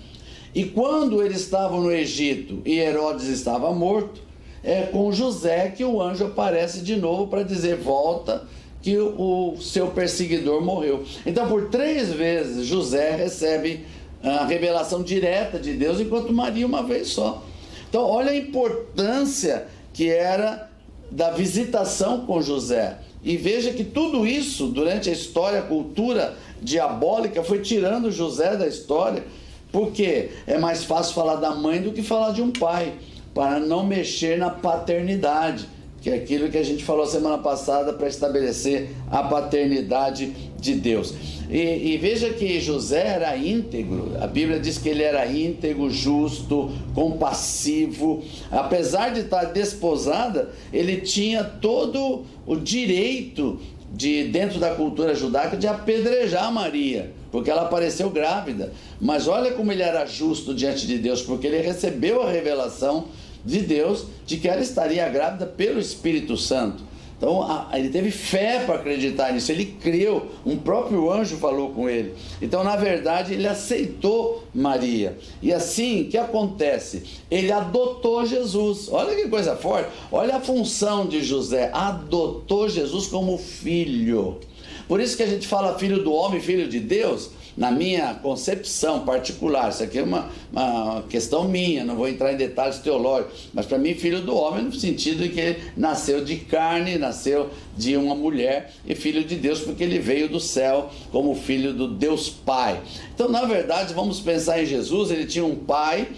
E 0.54 0.64
quando 0.64 1.22
eles 1.22 1.42
estavam 1.42 1.82
no 1.82 1.92
Egito 1.92 2.62
e 2.64 2.78
Herodes 2.78 3.26
estava 3.26 3.72
morto, 3.74 4.20
é 4.62 4.82
com 4.82 5.12
José 5.12 5.68
que 5.68 5.84
o 5.84 6.00
anjo 6.00 6.26
aparece 6.26 6.80
de 6.80 6.96
novo 6.96 7.26
para 7.28 7.42
dizer: 7.42 7.76
volta 7.76 8.46
que 8.86 8.96
o 8.96 9.56
seu 9.60 9.88
perseguidor 9.88 10.64
morreu. 10.64 11.02
Então, 11.26 11.48
por 11.48 11.70
três 11.70 12.12
vezes, 12.12 12.64
José 12.68 13.16
recebe 13.16 13.84
a 14.22 14.44
revelação 14.44 15.02
direta 15.02 15.58
de 15.58 15.72
Deus, 15.72 15.98
enquanto 15.98 16.32
Maria 16.32 16.64
uma 16.64 16.84
vez 16.84 17.08
só. 17.08 17.42
Então, 17.88 18.04
olha 18.04 18.30
a 18.30 18.36
importância 18.36 19.66
que 19.92 20.08
era 20.08 20.70
da 21.10 21.32
visitação 21.32 22.26
com 22.26 22.40
José. 22.40 22.98
E 23.24 23.36
veja 23.36 23.72
que 23.72 23.82
tudo 23.82 24.24
isso, 24.24 24.68
durante 24.68 25.10
a 25.10 25.12
história, 25.12 25.58
a 25.58 25.62
cultura 25.62 26.36
diabólica, 26.62 27.42
foi 27.42 27.62
tirando 27.62 28.12
José 28.12 28.54
da 28.54 28.68
história, 28.68 29.24
porque 29.72 30.30
é 30.46 30.58
mais 30.58 30.84
fácil 30.84 31.12
falar 31.12 31.34
da 31.34 31.50
mãe 31.50 31.82
do 31.82 31.90
que 31.90 32.04
falar 32.04 32.30
de 32.30 32.40
um 32.40 32.52
pai, 32.52 32.92
para 33.34 33.58
não 33.58 33.84
mexer 33.84 34.38
na 34.38 34.48
paternidade 34.48 35.66
que 36.06 36.10
é 36.10 36.14
aquilo 36.14 36.48
que 36.48 36.56
a 36.56 36.62
gente 36.62 36.84
falou 36.84 37.04
semana 37.04 37.36
passada 37.36 37.92
para 37.92 38.06
estabelecer 38.06 38.90
a 39.10 39.24
paternidade 39.24 40.32
de 40.56 40.74
Deus. 40.74 41.12
E, 41.50 41.94
e, 41.94 41.98
veja 41.98 42.30
que 42.32 42.60
José 42.60 43.08
era 43.08 43.36
íntegro, 43.36 44.12
a 44.20 44.28
Bíblia 44.28 44.60
diz 44.60 44.78
que 44.78 44.88
ele 44.88 45.02
era 45.02 45.26
íntegro, 45.26 45.90
justo, 45.90 46.70
compassivo, 46.94 48.22
apesar 48.52 49.12
de 49.12 49.22
estar 49.22 49.46
desposada, 49.46 50.50
ele 50.72 50.98
tinha 50.98 51.42
todo 51.42 52.24
o 52.46 52.54
direito 52.54 53.58
de 53.92 54.28
dentro 54.28 54.60
da 54.60 54.76
cultura 54.76 55.12
judaica 55.12 55.56
de 55.56 55.66
apedrejar 55.66 56.52
Maria, 56.52 57.10
porque 57.32 57.50
ela 57.50 57.62
apareceu 57.62 58.10
grávida. 58.10 58.72
Mas 59.00 59.26
olha 59.26 59.50
como 59.54 59.72
ele 59.72 59.82
era 59.82 60.06
justo 60.06 60.54
diante 60.54 60.86
de 60.86 60.98
Deus, 60.98 61.20
porque 61.20 61.48
ele 61.48 61.60
recebeu 61.62 62.22
a 62.22 62.30
revelação 62.30 63.06
de 63.46 63.60
Deus 63.60 64.06
de 64.26 64.36
que 64.36 64.48
ela 64.48 64.60
estaria 64.60 65.08
grávida 65.08 65.46
pelo 65.46 65.80
Espírito 65.80 66.36
Santo. 66.36 66.84
Então 67.16 67.46
ele 67.72 67.88
teve 67.88 68.10
fé 68.10 68.62
para 68.66 68.74
acreditar 68.74 69.32
nisso, 69.32 69.50
ele 69.50 69.64
creu, 69.80 70.26
um 70.44 70.56
próprio 70.58 71.10
anjo 71.10 71.38
falou 71.38 71.70
com 71.70 71.88
ele. 71.88 72.14
Então, 72.42 72.62
na 72.62 72.76
verdade, 72.76 73.32
ele 73.32 73.46
aceitou 73.46 74.44
Maria. 74.54 75.16
E 75.40 75.50
assim, 75.50 76.04
que 76.10 76.18
acontece? 76.18 77.04
Ele 77.30 77.50
adotou 77.50 78.26
Jesus. 78.26 78.88
Olha 78.90 79.16
que 79.16 79.28
coisa 79.28 79.56
forte. 79.56 79.88
Olha 80.12 80.36
a 80.36 80.40
função 80.40 81.06
de 81.06 81.22
José: 81.24 81.70
adotou 81.72 82.68
Jesus 82.68 83.06
como 83.06 83.38
filho. 83.38 84.38
Por 84.86 85.00
isso 85.00 85.16
que 85.16 85.22
a 85.22 85.26
gente 85.26 85.48
fala 85.48 85.78
filho 85.78 86.04
do 86.04 86.12
homem, 86.12 86.40
filho 86.40 86.68
de 86.68 86.78
Deus, 86.78 87.30
na 87.56 87.70
minha 87.70 88.14
concepção 88.14 89.04
particular, 89.04 89.70
isso 89.70 89.82
aqui 89.82 89.98
é 89.98 90.02
uma, 90.02 90.28
uma 90.52 91.04
questão 91.08 91.48
minha, 91.48 91.84
não 91.84 91.96
vou 91.96 92.08
entrar 92.08 92.32
em 92.32 92.36
detalhes 92.36 92.78
teológicos, 92.78 93.48
mas 93.54 93.64
para 93.64 93.78
mim, 93.78 93.94
filho 93.94 94.20
do 94.20 94.36
homem, 94.36 94.64
no 94.64 94.72
sentido 94.72 95.22
de 95.22 95.30
que 95.30 95.40
ele 95.40 95.62
nasceu 95.76 96.22
de 96.24 96.36
carne, 96.36 96.98
nasceu 96.98 97.48
de 97.76 97.96
uma 97.96 98.14
mulher 98.14 98.72
e 98.86 98.94
filho 98.94 99.24
de 99.24 99.36
Deus, 99.36 99.60
porque 99.60 99.82
ele 99.82 99.98
veio 99.98 100.28
do 100.28 100.38
céu 100.38 100.90
como 101.10 101.34
filho 101.34 101.72
do 101.72 101.88
Deus 101.88 102.28
Pai. 102.28 102.80
Então, 103.14 103.28
na 103.28 103.44
verdade, 103.44 103.94
vamos 103.94 104.20
pensar 104.20 104.62
em 104.62 104.66
Jesus, 104.66 105.10
ele 105.10 105.24
tinha 105.24 105.44
um 105.44 105.56
pai 105.56 106.08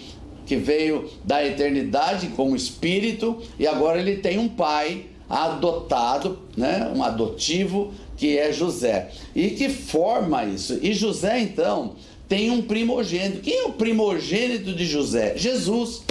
que 0.44 0.56
veio 0.56 1.08
da 1.24 1.46
eternidade 1.46 2.28
como 2.28 2.56
espírito 2.56 3.38
e 3.58 3.66
agora 3.66 4.00
ele 4.00 4.16
tem 4.16 4.38
um 4.38 4.48
pai 4.48 5.04
adotado, 5.28 6.38
né, 6.56 6.90
um 6.94 7.02
adotivo 7.02 7.92
que 8.16 8.38
é 8.38 8.52
José. 8.52 9.10
E 9.34 9.50
que 9.50 9.68
forma 9.68 10.44
isso? 10.44 10.78
E 10.82 10.92
José, 10.92 11.40
então, 11.40 11.94
tem 12.28 12.50
um 12.50 12.62
primogênito. 12.62 13.40
Quem 13.40 13.60
é 13.60 13.64
o 13.64 13.72
primogênito 13.72 14.74
de 14.74 14.84
José? 14.84 15.34
Jesus. 15.36 16.02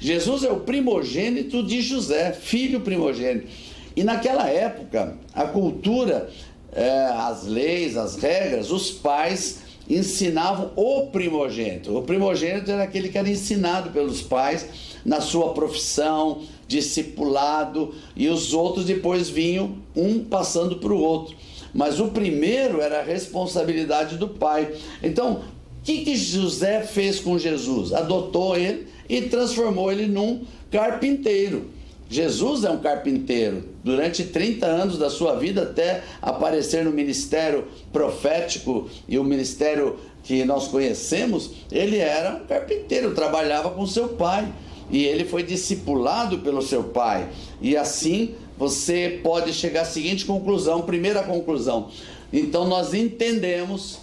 Jesus 0.00 0.44
é 0.44 0.50
o 0.50 0.60
primogênito 0.60 1.62
de 1.62 1.80
José, 1.80 2.32
filho 2.32 2.80
primogênito. 2.80 3.48
E 3.96 4.04
naquela 4.04 4.48
época, 4.48 5.16
a 5.32 5.44
cultura, 5.44 6.28
é, 6.72 7.06
as 7.06 7.46
leis, 7.46 7.96
as 7.96 8.16
regras, 8.16 8.70
os 8.70 8.90
pais 8.90 9.60
ensinavam 9.88 10.72
o 10.76 11.06
primogênito. 11.06 11.96
O 11.96 12.02
primogênito 12.02 12.70
era 12.70 12.82
aquele 12.82 13.08
que 13.08 13.16
era 13.16 13.28
ensinado 13.28 13.90
pelos 13.90 14.20
pais 14.20 14.66
na 15.04 15.20
sua 15.20 15.54
profissão, 15.54 16.42
discipulado, 16.66 17.94
e 18.14 18.28
os 18.28 18.52
outros 18.52 18.84
depois 18.84 19.28
vinham 19.28 19.76
um 19.94 20.24
passando 20.24 20.76
para 20.76 20.92
o 20.92 21.00
outro 21.00 21.36
mas 21.76 22.00
o 22.00 22.08
primeiro 22.08 22.80
era 22.80 23.00
a 23.00 23.02
responsabilidade 23.02 24.16
do 24.16 24.28
pai. 24.28 24.72
Então, 25.02 25.34
o 25.34 25.84
que, 25.84 26.04
que 26.06 26.16
José 26.16 26.80
fez 26.80 27.20
com 27.20 27.38
Jesus? 27.38 27.92
Adotou 27.92 28.56
ele 28.56 28.86
e 29.06 29.20
transformou 29.22 29.92
ele 29.92 30.06
num 30.06 30.44
carpinteiro. 30.70 31.66
Jesus 32.08 32.64
é 32.64 32.70
um 32.70 32.78
carpinteiro. 32.78 33.62
Durante 33.84 34.24
30 34.24 34.64
anos 34.64 34.98
da 34.98 35.10
sua 35.10 35.36
vida, 35.36 35.64
até 35.64 36.02
aparecer 36.22 36.82
no 36.82 36.92
ministério 36.92 37.66
profético 37.92 38.88
e 39.06 39.18
o 39.18 39.24
ministério 39.24 39.98
que 40.22 40.46
nós 40.46 40.68
conhecemos, 40.68 41.50
ele 41.70 41.98
era 41.98 42.36
um 42.36 42.46
carpinteiro, 42.46 43.14
trabalhava 43.14 43.70
com 43.70 43.86
seu 43.86 44.08
pai. 44.08 44.50
E 44.90 45.04
ele 45.04 45.24
foi 45.24 45.42
discipulado 45.42 46.38
pelo 46.38 46.62
seu 46.62 46.84
pai. 46.84 47.28
E 47.60 47.76
assim 47.76 48.34
você 48.56 49.20
pode 49.22 49.52
chegar 49.52 49.82
à 49.82 49.84
seguinte 49.84 50.24
conclusão: 50.24 50.82
primeira 50.82 51.22
conclusão. 51.22 51.88
Então 52.32 52.66
nós 52.66 52.94
entendemos 52.94 53.98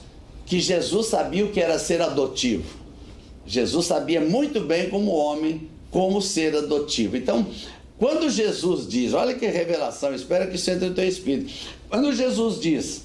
que 0.45 0.59
Jesus 0.59 1.07
sabia 1.07 1.45
o 1.45 1.51
que 1.51 1.59
era 1.59 1.79
ser 1.79 2.01
adotivo. 2.01 2.81
Jesus 3.45 3.85
sabia 3.85 4.21
muito 4.21 4.61
bem 4.61 4.89
como 4.89 5.11
homem 5.11 5.69
como 5.89 6.21
ser 6.21 6.55
adotivo. 6.55 7.15
Então, 7.15 7.45
quando 7.99 8.29
Jesus 8.29 8.87
diz, 8.87 9.13
olha 9.13 9.35
que 9.35 9.45
revelação, 9.45 10.13
espero 10.13 10.49
que 10.49 10.55
isso 10.55 10.71
entre 10.71 10.89
no 10.89 10.95
teu 10.95 11.07
espírito. 11.07 11.53
Quando 11.87 12.13
Jesus 12.13 12.59
diz: 12.59 13.03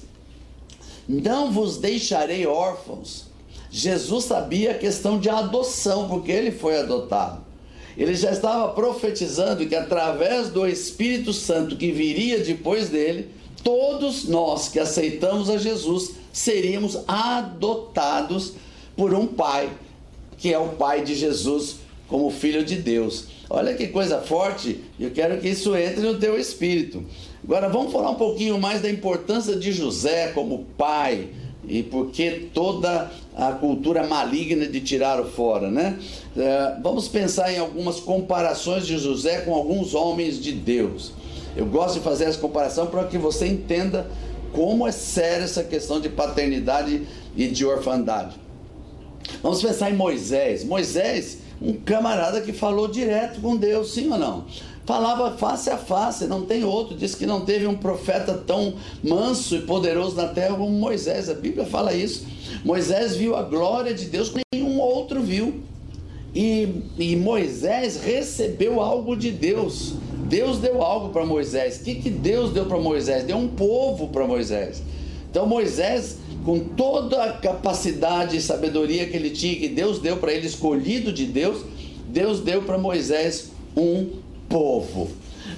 "Não 1.07 1.51
vos 1.51 1.77
deixarei 1.77 2.45
órfãos", 2.45 3.25
Jesus 3.71 4.25
sabia 4.25 4.71
a 4.71 4.77
questão 4.77 5.19
de 5.19 5.29
adoção, 5.29 6.09
porque 6.09 6.31
ele 6.31 6.51
foi 6.51 6.79
adotado 6.79 7.48
ele 7.99 8.15
já 8.15 8.31
estava 8.31 8.71
profetizando 8.71 9.65
que 9.65 9.75
através 9.75 10.47
do 10.47 10.65
Espírito 10.65 11.33
Santo 11.33 11.75
que 11.75 11.91
viria 11.91 12.39
depois 12.39 12.87
dele, 12.87 13.27
todos 13.61 14.23
nós 14.23 14.69
que 14.69 14.79
aceitamos 14.79 15.49
a 15.49 15.57
Jesus 15.57 16.11
seríamos 16.31 16.97
adotados 17.05 18.53
por 18.95 19.13
um 19.13 19.27
pai, 19.27 19.69
que 20.37 20.53
é 20.53 20.57
o 20.57 20.69
pai 20.69 21.03
de 21.03 21.13
Jesus 21.13 21.75
como 22.07 22.31
filho 22.31 22.63
de 22.63 22.77
Deus. 22.77 23.25
Olha 23.49 23.73
que 23.73 23.87
coisa 23.87 24.19
forte, 24.19 24.79
eu 24.97 25.11
quero 25.11 25.37
que 25.41 25.49
isso 25.49 25.75
entre 25.75 26.01
no 26.01 26.17
teu 26.17 26.39
espírito. 26.39 27.03
Agora 27.43 27.67
vamos 27.67 27.91
falar 27.91 28.11
um 28.11 28.15
pouquinho 28.15 28.57
mais 28.57 28.81
da 28.81 28.89
importância 28.89 29.57
de 29.57 29.73
José 29.73 30.29
como 30.29 30.65
pai, 30.77 31.27
e 31.67 31.83
porque 31.83 32.49
toda 32.53 33.11
a 33.35 33.51
cultura 33.51 34.07
maligna 34.07 34.67
de 34.67 34.79
tirar 34.81 35.19
o 35.19 35.25
fora, 35.29 35.69
né? 35.69 35.97
É, 36.35 36.75
vamos 36.81 37.07
pensar 37.07 37.53
em 37.53 37.57
algumas 37.57 37.99
comparações 37.99 38.85
de 38.87 38.97
José 38.97 39.41
com 39.41 39.53
alguns 39.53 39.93
homens 39.93 40.41
de 40.41 40.51
Deus. 40.51 41.13
Eu 41.55 41.65
gosto 41.65 41.95
de 41.95 42.01
fazer 42.01 42.25
essa 42.25 42.39
comparação 42.39 42.87
para 42.87 43.05
que 43.05 43.17
você 43.17 43.47
entenda 43.47 44.09
como 44.51 44.87
é 44.87 44.91
séria 44.91 45.43
essa 45.43 45.63
questão 45.63 45.99
de 45.99 46.09
paternidade 46.09 47.05
e 47.35 47.47
de 47.47 47.65
orfandade. 47.65 48.35
Vamos 49.43 49.61
pensar 49.61 49.91
em 49.91 49.95
Moisés. 49.95 50.63
Moisés, 50.63 51.39
um 51.61 51.73
camarada 51.73 52.41
que 52.41 52.51
falou 52.51 52.87
direto 52.87 53.41
com 53.41 53.55
Deus, 53.55 53.93
sim 53.93 54.09
ou 54.11 54.17
não? 54.17 54.45
Falava 54.89 55.37
face 55.37 55.69
a 55.69 55.77
face, 55.77 56.25
não 56.25 56.41
tem 56.41 56.63
outro. 56.63 56.97
Diz 56.97 57.13
que 57.13 57.27
não 57.27 57.41
teve 57.41 57.67
um 57.67 57.75
profeta 57.75 58.33
tão 58.33 58.73
manso 59.03 59.55
e 59.55 59.61
poderoso 59.61 60.15
na 60.15 60.29
terra 60.29 60.55
como 60.55 60.71
Moisés. 60.71 61.29
A 61.29 61.35
Bíblia 61.35 61.63
fala 61.63 61.93
isso. 61.93 62.25
Moisés 62.65 63.15
viu 63.15 63.35
a 63.35 63.43
glória 63.43 63.93
de 63.93 64.05
Deus 64.05 64.29
que 64.29 64.41
nenhum 64.51 64.79
outro 64.79 65.21
viu. 65.21 65.61
E, 66.33 66.85
e 66.97 67.15
Moisés 67.15 68.01
recebeu 68.01 68.81
algo 68.81 69.15
de 69.15 69.29
Deus. 69.29 69.93
Deus 70.27 70.57
deu 70.57 70.81
algo 70.81 71.09
para 71.09 71.23
Moisés. 71.23 71.77
O 71.77 71.83
que, 71.83 71.93
que 71.93 72.09
Deus 72.09 72.51
deu 72.51 72.65
para 72.65 72.79
Moisés? 72.79 73.23
Deu 73.25 73.37
um 73.37 73.47
povo 73.47 74.07
para 74.07 74.25
Moisés. 74.25 74.81
Então 75.29 75.45
Moisés, 75.45 76.17
com 76.43 76.59
toda 76.61 77.25
a 77.25 77.33
capacidade 77.33 78.37
e 78.37 78.41
sabedoria 78.41 79.05
que 79.05 79.15
ele 79.15 79.29
tinha, 79.29 79.55
que 79.55 79.67
Deus 79.67 79.99
deu 79.99 80.17
para 80.17 80.33
ele, 80.33 80.47
escolhido 80.47 81.13
de 81.13 81.27
Deus, 81.27 81.63
Deus 82.07 82.39
deu 82.39 82.63
para 82.63 82.79
Moisés 82.79 83.51
um 83.77 84.28
povo. 84.49 85.09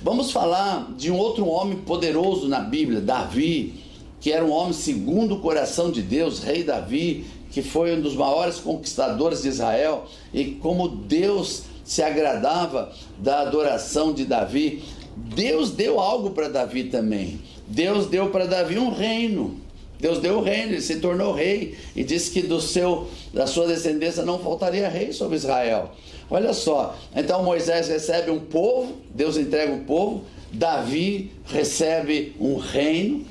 Vamos 0.03 0.31
falar 0.31 0.91
de 0.97 1.09
um 1.09 1.17
outro 1.17 1.47
homem 1.47 1.77
poderoso 1.77 2.47
na 2.47 2.59
Bíblia, 2.59 2.99
Davi, 2.99 3.75
que 4.19 4.31
era 4.31 4.45
um 4.45 4.51
homem 4.51 4.73
segundo 4.73 5.35
o 5.35 5.39
coração 5.39 5.89
de 5.91 6.01
Deus, 6.01 6.43
rei 6.43 6.63
Davi, 6.63 7.25
que 7.49 7.61
foi 7.61 7.95
um 7.95 8.01
dos 8.01 8.15
maiores 8.15 8.57
conquistadores 8.57 9.41
de 9.41 9.49
Israel, 9.49 10.05
e 10.33 10.45
como 10.45 10.87
Deus 10.87 11.63
se 11.83 12.01
agradava 12.01 12.93
da 13.17 13.41
adoração 13.41 14.13
de 14.13 14.25
Davi, 14.25 14.83
Deus 15.15 15.71
deu 15.71 15.99
algo 15.99 16.31
para 16.31 16.47
Davi 16.47 16.85
também. 16.85 17.39
Deus 17.67 18.07
deu 18.07 18.29
para 18.29 18.45
Davi 18.45 18.77
um 18.77 18.91
reino. 18.91 19.59
Deus 19.99 20.19
deu 20.19 20.39
o 20.39 20.41
reino, 20.41 20.71
ele 20.71 20.81
se 20.81 20.95
tornou 20.95 21.31
rei 21.31 21.77
e 21.95 22.03
disse 22.03 22.31
que 22.31 22.41
do 22.41 22.59
seu, 22.59 23.07
da 23.31 23.45
sua 23.45 23.67
descendência 23.67 24.23
não 24.23 24.39
faltaria 24.39 24.89
rei 24.89 25.13
sobre 25.13 25.35
Israel. 25.35 25.91
Olha 26.33 26.53
só, 26.53 26.95
então 27.13 27.43
Moisés 27.43 27.89
recebe 27.89 28.31
um 28.31 28.39
povo, 28.39 28.93
Deus 29.13 29.35
entrega 29.35 29.73
um 29.73 29.83
povo, 29.83 30.23
Davi 30.53 31.29
recebe 31.45 32.33
um 32.39 32.55
reino, 32.55 33.25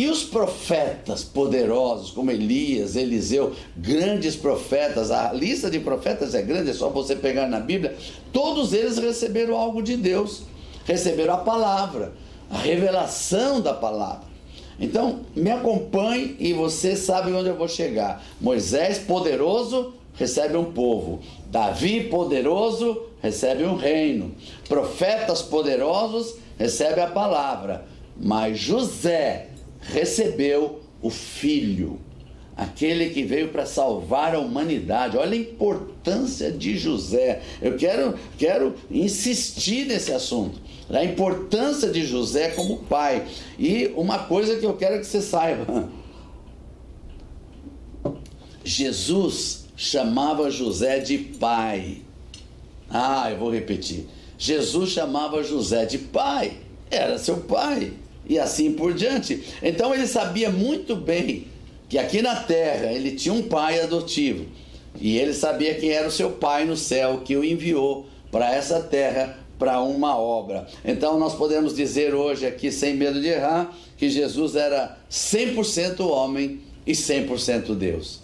E 0.00 0.06
os 0.08 0.24
profetas 0.24 1.22
poderosos, 1.22 2.10
como 2.10 2.30
Elias, 2.30 2.96
Eliseu, 2.96 3.52
grandes 3.76 4.34
profetas, 4.34 5.10
a 5.10 5.30
lista 5.30 5.70
de 5.70 5.78
profetas 5.78 6.34
é 6.34 6.40
grande, 6.40 6.70
é 6.70 6.72
só 6.72 6.88
você 6.88 7.14
pegar 7.14 7.46
na 7.46 7.60
Bíblia, 7.60 7.94
todos 8.32 8.72
eles 8.72 8.96
receberam 8.96 9.54
algo 9.54 9.82
de 9.82 9.98
Deus, 9.98 10.44
receberam 10.86 11.34
a 11.34 11.38
palavra, 11.38 12.14
a 12.48 12.56
revelação 12.56 13.60
da 13.60 13.74
palavra. 13.74 14.24
Então, 14.80 15.20
me 15.36 15.50
acompanhe 15.50 16.34
e 16.40 16.54
você 16.54 16.96
sabe 16.96 17.30
onde 17.32 17.50
eu 17.50 17.56
vou 17.56 17.68
chegar. 17.68 18.24
Moisés, 18.40 18.96
poderoso, 18.98 19.92
recebe 20.14 20.56
um 20.56 20.72
povo. 20.72 21.20
Davi, 21.50 22.04
poderoso, 22.04 23.06
recebe 23.22 23.64
um 23.64 23.76
reino. 23.76 24.34
Profetas 24.68 25.42
poderosos, 25.42 26.36
recebe 26.58 27.00
a 27.00 27.06
palavra. 27.06 27.86
Mas 28.16 28.58
José 28.58 29.48
recebeu 29.80 30.80
o 31.02 31.08
filho, 31.08 31.98
aquele 32.56 33.10
que 33.10 33.22
veio 33.22 33.48
para 33.48 33.64
salvar 33.64 34.34
a 34.34 34.38
humanidade. 34.38 35.16
Olha 35.16 35.32
a 35.32 35.36
importância 35.36 36.50
de 36.52 36.76
José. 36.76 37.40
Eu 37.62 37.76
quero, 37.76 38.14
quero 38.36 38.74
insistir 38.90 39.86
nesse 39.86 40.12
assunto. 40.12 40.60
A 40.90 41.04
importância 41.04 41.88
de 41.88 42.04
José 42.04 42.50
como 42.50 42.78
pai. 42.78 43.26
E 43.58 43.92
uma 43.96 44.18
coisa 44.18 44.56
que 44.58 44.66
eu 44.66 44.74
quero 44.74 44.98
que 44.98 45.06
você 45.06 45.22
saiba: 45.22 45.88
Jesus 48.62 49.59
chamava 49.80 50.50
José 50.50 50.98
de 50.98 51.16
pai. 51.16 52.02
Ah, 52.90 53.30
eu 53.30 53.38
vou 53.38 53.50
repetir. 53.50 54.04
Jesus 54.36 54.90
chamava 54.90 55.42
José 55.42 55.86
de 55.86 55.96
pai, 55.96 56.58
era 56.90 57.16
seu 57.16 57.38
pai, 57.38 57.94
e 58.28 58.38
assim 58.38 58.72
por 58.74 58.92
diante. 58.92 59.42
Então 59.62 59.94
ele 59.94 60.06
sabia 60.06 60.50
muito 60.50 60.94
bem 60.94 61.46
que 61.88 61.96
aqui 61.96 62.20
na 62.20 62.36
terra 62.36 62.92
ele 62.92 63.12
tinha 63.12 63.32
um 63.32 63.44
pai 63.44 63.80
adotivo, 63.80 64.44
e 65.00 65.16
ele 65.16 65.32
sabia 65.32 65.74
quem 65.74 65.88
era 65.88 66.06
o 66.06 66.12
seu 66.12 66.32
pai 66.32 66.66
no 66.66 66.76
céu 66.76 67.22
que 67.24 67.34
o 67.34 67.42
enviou 67.42 68.06
para 68.30 68.54
essa 68.54 68.82
terra 68.82 69.38
para 69.58 69.80
uma 69.80 70.14
obra. 70.14 70.66
Então 70.84 71.18
nós 71.18 71.34
podemos 71.34 71.74
dizer 71.74 72.14
hoje 72.14 72.46
aqui, 72.46 72.70
sem 72.70 72.94
medo 72.94 73.18
de 73.18 73.28
errar, 73.28 73.74
que 73.96 74.10
Jesus 74.10 74.56
era 74.56 74.98
100% 75.10 76.00
homem 76.00 76.60
e 76.86 76.92
100% 76.92 77.74
Deus. 77.74 78.20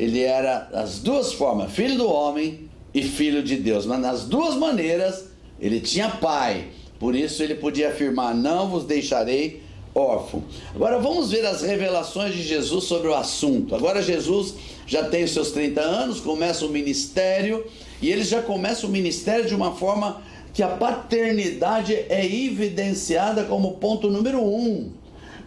Ele 0.00 0.22
era 0.22 0.66
as 0.72 0.98
duas 0.98 1.34
formas, 1.34 1.70
filho 1.72 1.98
do 1.98 2.10
homem 2.10 2.70
e 2.94 3.02
filho 3.02 3.42
de 3.42 3.56
Deus, 3.56 3.84
mas 3.84 4.00
nas 4.00 4.24
duas 4.24 4.54
maneiras 4.54 5.26
ele 5.60 5.78
tinha 5.78 6.08
pai. 6.08 6.68
Por 6.98 7.14
isso 7.14 7.42
ele 7.42 7.54
podia 7.54 7.90
afirmar: 7.90 8.34
Não 8.34 8.70
vos 8.70 8.84
deixarei 8.84 9.62
órfão. 9.94 10.42
Agora 10.74 10.98
vamos 10.98 11.30
ver 11.30 11.44
as 11.44 11.60
revelações 11.60 12.34
de 12.34 12.42
Jesus 12.42 12.84
sobre 12.84 13.08
o 13.08 13.14
assunto. 13.14 13.74
Agora 13.74 14.00
Jesus 14.00 14.54
já 14.86 15.04
tem 15.04 15.24
os 15.24 15.32
seus 15.32 15.50
30 15.50 15.82
anos, 15.82 16.18
começa 16.18 16.64
o 16.64 16.70
ministério, 16.70 17.66
e 18.00 18.08
ele 18.10 18.24
já 18.24 18.40
começa 18.40 18.86
o 18.86 18.90
ministério 18.90 19.46
de 19.46 19.54
uma 19.54 19.72
forma 19.72 20.22
que 20.54 20.62
a 20.62 20.68
paternidade 20.68 21.92
é 21.92 22.24
evidenciada 22.24 23.44
como 23.44 23.72
ponto 23.72 24.08
número 24.08 24.42
um. 24.42 24.92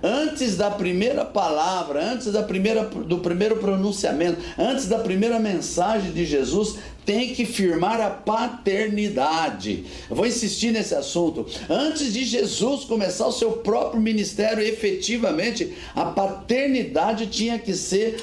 Antes 0.04 0.58
da 0.58 0.70
primeira 0.70 1.24
palavra, 1.24 2.04
antes 2.04 2.32
da 2.32 2.44
primeira, 2.44 2.84
do 2.84 3.20
primeiro 3.20 3.56
pronunciamento, 3.56 4.42
antes 4.60 4.88
da 4.88 5.00
primeira 5.00 5.40
mensagem 5.40 6.12
de 6.12 6.26
Jesus, 6.26 6.76
tem 7.06 7.34
que 7.34 7.46
firmar 7.46 8.02
a 8.02 8.10
paternidade. 8.10 9.86
Eu 10.10 10.16
vou 10.16 10.28
insistir 10.28 10.72
nesse 10.72 10.94
assunto. 10.94 11.46
Antes 11.70 12.12
de 12.12 12.26
Jesus 12.26 12.84
começar 12.84 13.28
o 13.28 13.32
seu 13.32 13.54
próprio 13.54 14.02
ministério, 14.02 14.62
efetivamente, 14.62 15.74
a 15.96 16.06
paternidade 16.06 17.28
tinha 17.28 17.58
que 17.58 17.74
ser 17.74 18.22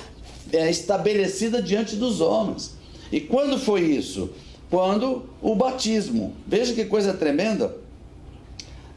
é, 0.53 0.71
estabelecida 0.71 1.63
diante 1.63 1.97
dos 1.97 2.21
homens. 2.21 2.75
E 3.11 3.21
quando 3.21 3.59
foi 3.59 3.81
isso? 3.81 4.31
quando 4.71 5.25
o 5.43 5.55
batismo. 5.55 6.33
Veja 6.47 6.73
que 6.73 6.85
coisa 6.85 7.13
tremenda. 7.13 7.77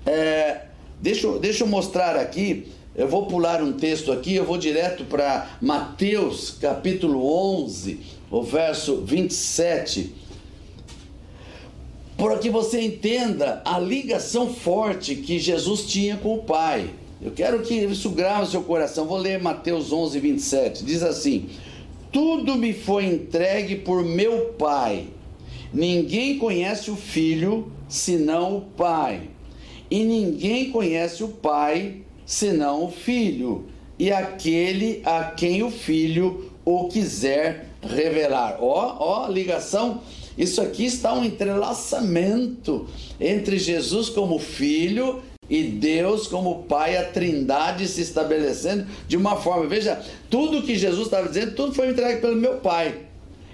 É, 0.05 0.67
deixa, 1.03 1.37
deixa 1.37 1.63
eu 1.63 1.67
mostrar 1.67 2.15
aqui. 2.15 2.67
Eu 2.95 3.07
vou 3.07 3.25
pular 3.25 3.61
um 3.61 3.73
texto 3.73 4.11
aqui, 4.11 4.35
eu 4.35 4.45
vou 4.45 4.57
direto 4.57 5.03
para 5.05 5.57
Mateus 5.61 6.51
capítulo 6.51 7.25
11, 7.63 7.99
o 8.31 8.41
verso 8.41 9.01
27. 9.01 10.13
Para 12.17 12.37
que 12.37 12.49
você 12.49 12.81
entenda 12.81 13.61
a 13.65 13.77
ligação 13.79 14.53
forte 14.53 15.15
que 15.15 15.37
Jesus 15.37 15.85
tinha 15.85 16.17
com 16.17 16.35
o 16.35 16.43
Pai. 16.43 16.89
Eu 17.21 17.31
quero 17.31 17.61
que 17.61 17.73
isso 17.73 18.09
grave 18.09 18.49
seu 18.49 18.63
coração. 18.63 19.05
Vou 19.05 19.17
ler 19.17 19.41
Mateus 19.41 19.91
11, 19.91 20.19
27. 20.19 20.85
Diz 20.85 21.03
assim: 21.03 21.49
Tudo 22.11 22.55
me 22.55 22.73
foi 22.73 23.05
entregue 23.05 23.75
por 23.75 24.03
meu 24.03 24.53
Pai 24.57 25.07
Ninguém 25.73 26.37
conhece 26.37 26.91
o 26.91 26.95
filho 26.95 27.71
senão 27.89 28.57
o 28.57 28.61
pai, 28.61 29.21
e 29.93 30.03
ninguém 30.03 30.71
conhece 30.71 31.23
o 31.23 31.27
pai 31.27 31.97
senão 32.25 32.86
o 32.86 32.91
filho, 32.91 33.65
e 33.99 34.12
aquele 34.12 35.03
a 35.06 35.25
quem 35.25 35.62
o 35.62 35.69
filho 35.69 36.49
o 36.65 36.88
quiser 36.88 37.67
revelar. 37.79 38.58
Ó, 38.60 38.97
ó, 38.99 39.27
ligação. 39.27 40.01
Isso 40.36 40.63
aqui 40.63 40.86
está 40.86 41.13
um 41.13 41.23
entrelaçamento 41.23 42.88
entre 43.21 43.60
Jesus 43.60 44.10
como 44.10 44.39
filho 44.39 45.21
e 45.47 45.62
Deus 45.62 46.25
como 46.25 46.63
Pai, 46.63 46.97
a 46.97 47.06
Trindade 47.06 47.88
se 47.88 48.01
estabelecendo 48.01 48.88
de 49.08 49.15
uma 49.15 49.36
forma. 49.36 49.67
Veja, 49.67 50.01
tudo 50.27 50.63
que 50.63 50.75
Jesus 50.75 51.06
estava 51.06 51.27
dizendo, 51.27 51.53
tudo 51.53 51.75
foi 51.75 51.91
entregue 51.91 52.19
pelo 52.19 52.36
meu 52.36 52.56
Pai. 52.56 52.95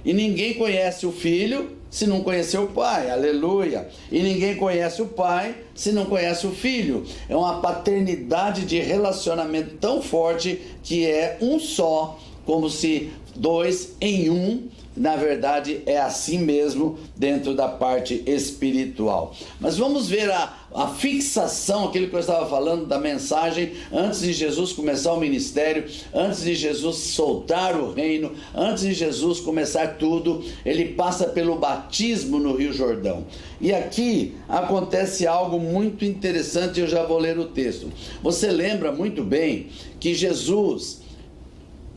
E 0.06 0.14
ninguém 0.14 0.54
conhece 0.54 1.06
o 1.06 1.12
Filho 1.12 1.79
se 1.90 2.06
não 2.06 2.22
conhecer 2.22 2.60
o 2.60 2.68
Pai, 2.68 3.10
aleluia. 3.10 3.88
E 4.12 4.22
ninguém 4.22 4.56
conhece 4.56 5.02
o 5.02 5.08
Pai 5.08 5.56
se 5.74 5.92
não 5.92 6.06
conhece 6.06 6.46
o 6.46 6.52
Filho. 6.52 7.06
É 7.28 7.36
uma 7.36 7.62
paternidade 7.62 8.66
de 8.66 8.80
relacionamento 8.80 9.76
tão 9.78 10.02
forte 10.02 10.62
que 10.84 11.06
é 11.06 11.38
um 11.42 11.60
só, 11.60 12.20
como 12.46 12.70
se 12.70 13.12
dois 13.36 13.96
em 14.00 14.30
um 14.30 14.68
na 15.00 15.16
verdade 15.16 15.82
é 15.86 15.98
assim 15.98 16.40
mesmo 16.40 17.00
dentro 17.16 17.56
da 17.56 17.70
parte 17.70 18.22
espiritual. 18.28 19.34
Mas 19.58 19.78
vamos 19.78 20.10
ver 20.10 20.30
a, 20.30 20.54
a 20.76 20.88
fixação, 20.90 21.86
aquilo 21.86 22.10
que 22.10 22.16
eu 22.18 22.20
estava 22.20 22.46
falando 22.50 22.86
da 22.86 23.00
mensagem 23.00 23.72
antes 23.94 24.20
de 24.20 24.34
Jesus 24.34 24.74
começar 24.74 25.14
o 25.14 25.20
ministério, 25.20 25.86
antes 26.14 26.44
de 26.44 26.54
Jesus 26.54 26.98
soltar 26.98 27.80
o 27.80 27.94
reino, 27.94 28.34
antes 28.54 28.84
de 28.84 28.94
Jesus 28.94 29.40
começar 29.40 29.96
tudo, 29.98 30.44
ele 30.66 30.90
passa 30.90 31.28
pelo 31.28 31.56
batismo 31.56 32.38
no 32.38 32.54
Rio 32.54 32.74
Jordão. 32.74 33.26
E 33.62 33.74
aqui 33.74 34.36
acontece 34.50 35.26
algo 35.26 35.62
muito 35.62 36.04
interessante, 36.04 36.82
eu 36.82 36.88
já 36.90 37.06
vou 37.06 37.20
ler 37.20 37.40
o 37.40 37.46
texto. 37.46 37.90
Você 38.22 38.52
lembra 38.52 38.92
muito 38.92 39.24
bem 39.24 39.68
que 39.98 40.14
Jesus, 40.14 41.00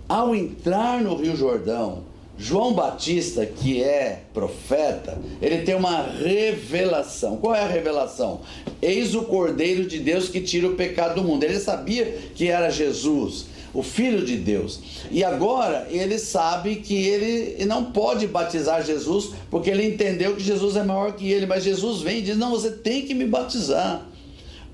ao 0.08 0.36
entrar 0.36 1.02
no 1.02 1.16
Rio 1.16 1.36
Jordão, 1.36 2.11
João 2.42 2.72
Batista, 2.72 3.46
que 3.46 3.80
é 3.80 4.24
profeta, 4.34 5.16
ele 5.40 5.58
tem 5.58 5.76
uma 5.76 6.02
revelação. 6.02 7.36
Qual 7.36 7.54
é 7.54 7.60
a 7.60 7.68
revelação? 7.68 8.40
Eis 8.82 9.14
o 9.14 9.22
Cordeiro 9.22 9.86
de 9.86 10.00
Deus 10.00 10.28
que 10.28 10.40
tira 10.40 10.66
o 10.66 10.74
pecado 10.74 11.20
do 11.20 11.22
mundo. 11.22 11.44
Ele 11.44 11.60
sabia 11.60 12.18
que 12.34 12.48
era 12.48 12.68
Jesus, 12.68 13.46
o 13.72 13.80
Filho 13.80 14.26
de 14.26 14.36
Deus. 14.36 14.80
E 15.08 15.22
agora 15.22 15.86
ele 15.88 16.18
sabe 16.18 16.74
que 16.76 16.96
ele 17.06 17.64
não 17.64 17.92
pode 17.92 18.26
batizar 18.26 18.84
Jesus, 18.84 19.30
porque 19.48 19.70
ele 19.70 19.86
entendeu 19.86 20.34
que 20.34 20.42
Jesus 20.42 20.74
é 20.74 20.82
maior 20.82 21.12
que 21.12 21.30
ele. 21.30 21.46
Mas 21.46 21.62
Jesus 21.62 22.02
vem 22.02 22.18
e 22.18 22.22
diz: 22.22 22.36
Não, 22.36 22.50
você 22.50 22.72
tem 22.72 23.06
que 23.06 23.14
me 23.14 23.24
batizar. 23.24 24.04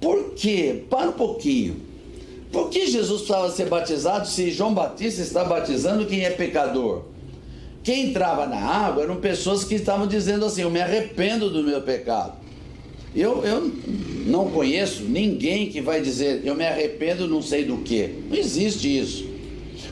Por 0.01 0.33
quê? 0.35 0.85
Para 0.89 1.11
um 1.11 1.13
pouquinho. 1.13 1.83
Por 2.51 2.71
que 2.71 2.87
Jesus 2.87 3.21
precisava 3.21 3.51
ser 3.51 3.67
batizado 3.67 4.27
se 4.27 4.51
João 4.51 4.73
Batista 4.73 5.21
está 5.21 5.45
batizando 5.45 6.07
quem 6.07 6.25
é 6.25 6.31
pecador? 6.31 7.18
Quem 7.89 8.11
entrava 8.11 8.45
na 8.45 8.61
água 8.61 9.03
eram 9.03 9.17
pessoas 9.17 9.65
que 9.65 9.75
estavam 9.75 10.07
dizendo 10.07 10.45
assim: 10.45 10.61
Eu 10.61 10.69
me 10.69 10.79
arrependo 10.79 11.49
do 11.49 11.65
meu 11.65 11.81
pecado. 11.81 12.35
Eu, 13.17 13.43
eu 13.47 13.73
não 14.27 14.51
conheço 14.51 15.05
ninguém 15.05 15.71
que 15.71 15.81
vai 15.81 16.03
dizer: 16.03 16.43
Eu 16.45 16.55
me 16.55 16.67
arrependo 16.67 17.27
não 17.27 17.41
sei 17.41 17.65
do 17.65 17.79
que. 17.79 18.25
Não 18.29 18.37
existe 18.37 18.99
isso. 18.99 19.27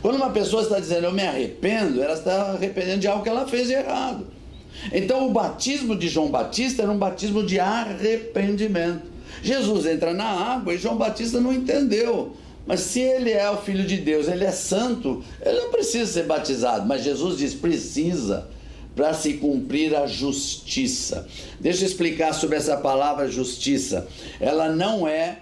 Quando 0.03 0.17
uma 0.17 0.29
pessoa 0.29 0.63
está 0.63 0.79
dizendo 0.79 1.05
eu 1.05 1.13
me 1.13 1.23
arrependo, 1.23 2.03
ela 2.03 2.13
está 2.13 2.51
arrependendo 2.51 2.99
de 2.99 3.09
algo 3.09 3.23
que 3.23 3.31
ela 3.31 3.49
fez 3.49 3.71
errado. 3.71 4.27
Então 4.93 5.27
o 5.27 5.33
batismo 5.33 5.97
de 5.97 6.07
João 6.07 6.29
Batista 6.29 6.83
era 6.83 6.93
um 6.93 6.99
batismo 6.99 7.47
de 7.47 7.59
arrependimento. 7.59 9.05
Jesus 9.43 9.87
entra 9.87 10.13
na 10.13 10.27
água 10.27 10.75
e 10.75 10.79
João 10.79 10.99
Batista 10.99 11.41
não 11.41 11.51
entendeu. 11.51 12.37
Mas 12.67 12.81
se 12.81 13.01
ele 13.01 13.31
é 13.31 13.49
o 13.51 13.59
filho 13.59 13.85
de 13.85 13.97
Deus, 13.97 14.27
ele 14.27 14.45
é 14.45 14.51
santo, 14.51 15.25
ele 15.41 15.61
não 15.61 15.71
precisa 15.71 16.13
ser 16.13 16.25
batizado. 16.25 16.87
Mas 16.87 17.05
Jesus 17.05 17.39
diz: 17.39 17.55
precisa, 17.55 18.49
para 18.95 19.15
se 19.15 19.35
cumprir 19.35 19.95
a 19.95 20.07
justiça. 20.07 21.29
Deixa 21.61 21.85
eu 21.85 21.87
explicar 21.87 22.33
sobre 22.33 22.57
essa 22.57 22.77
palavra 22.77 23.29
justiça. 23.29 24.09
Ela 24.41 24.69
não 24.69 25.07
é 25.07 25.39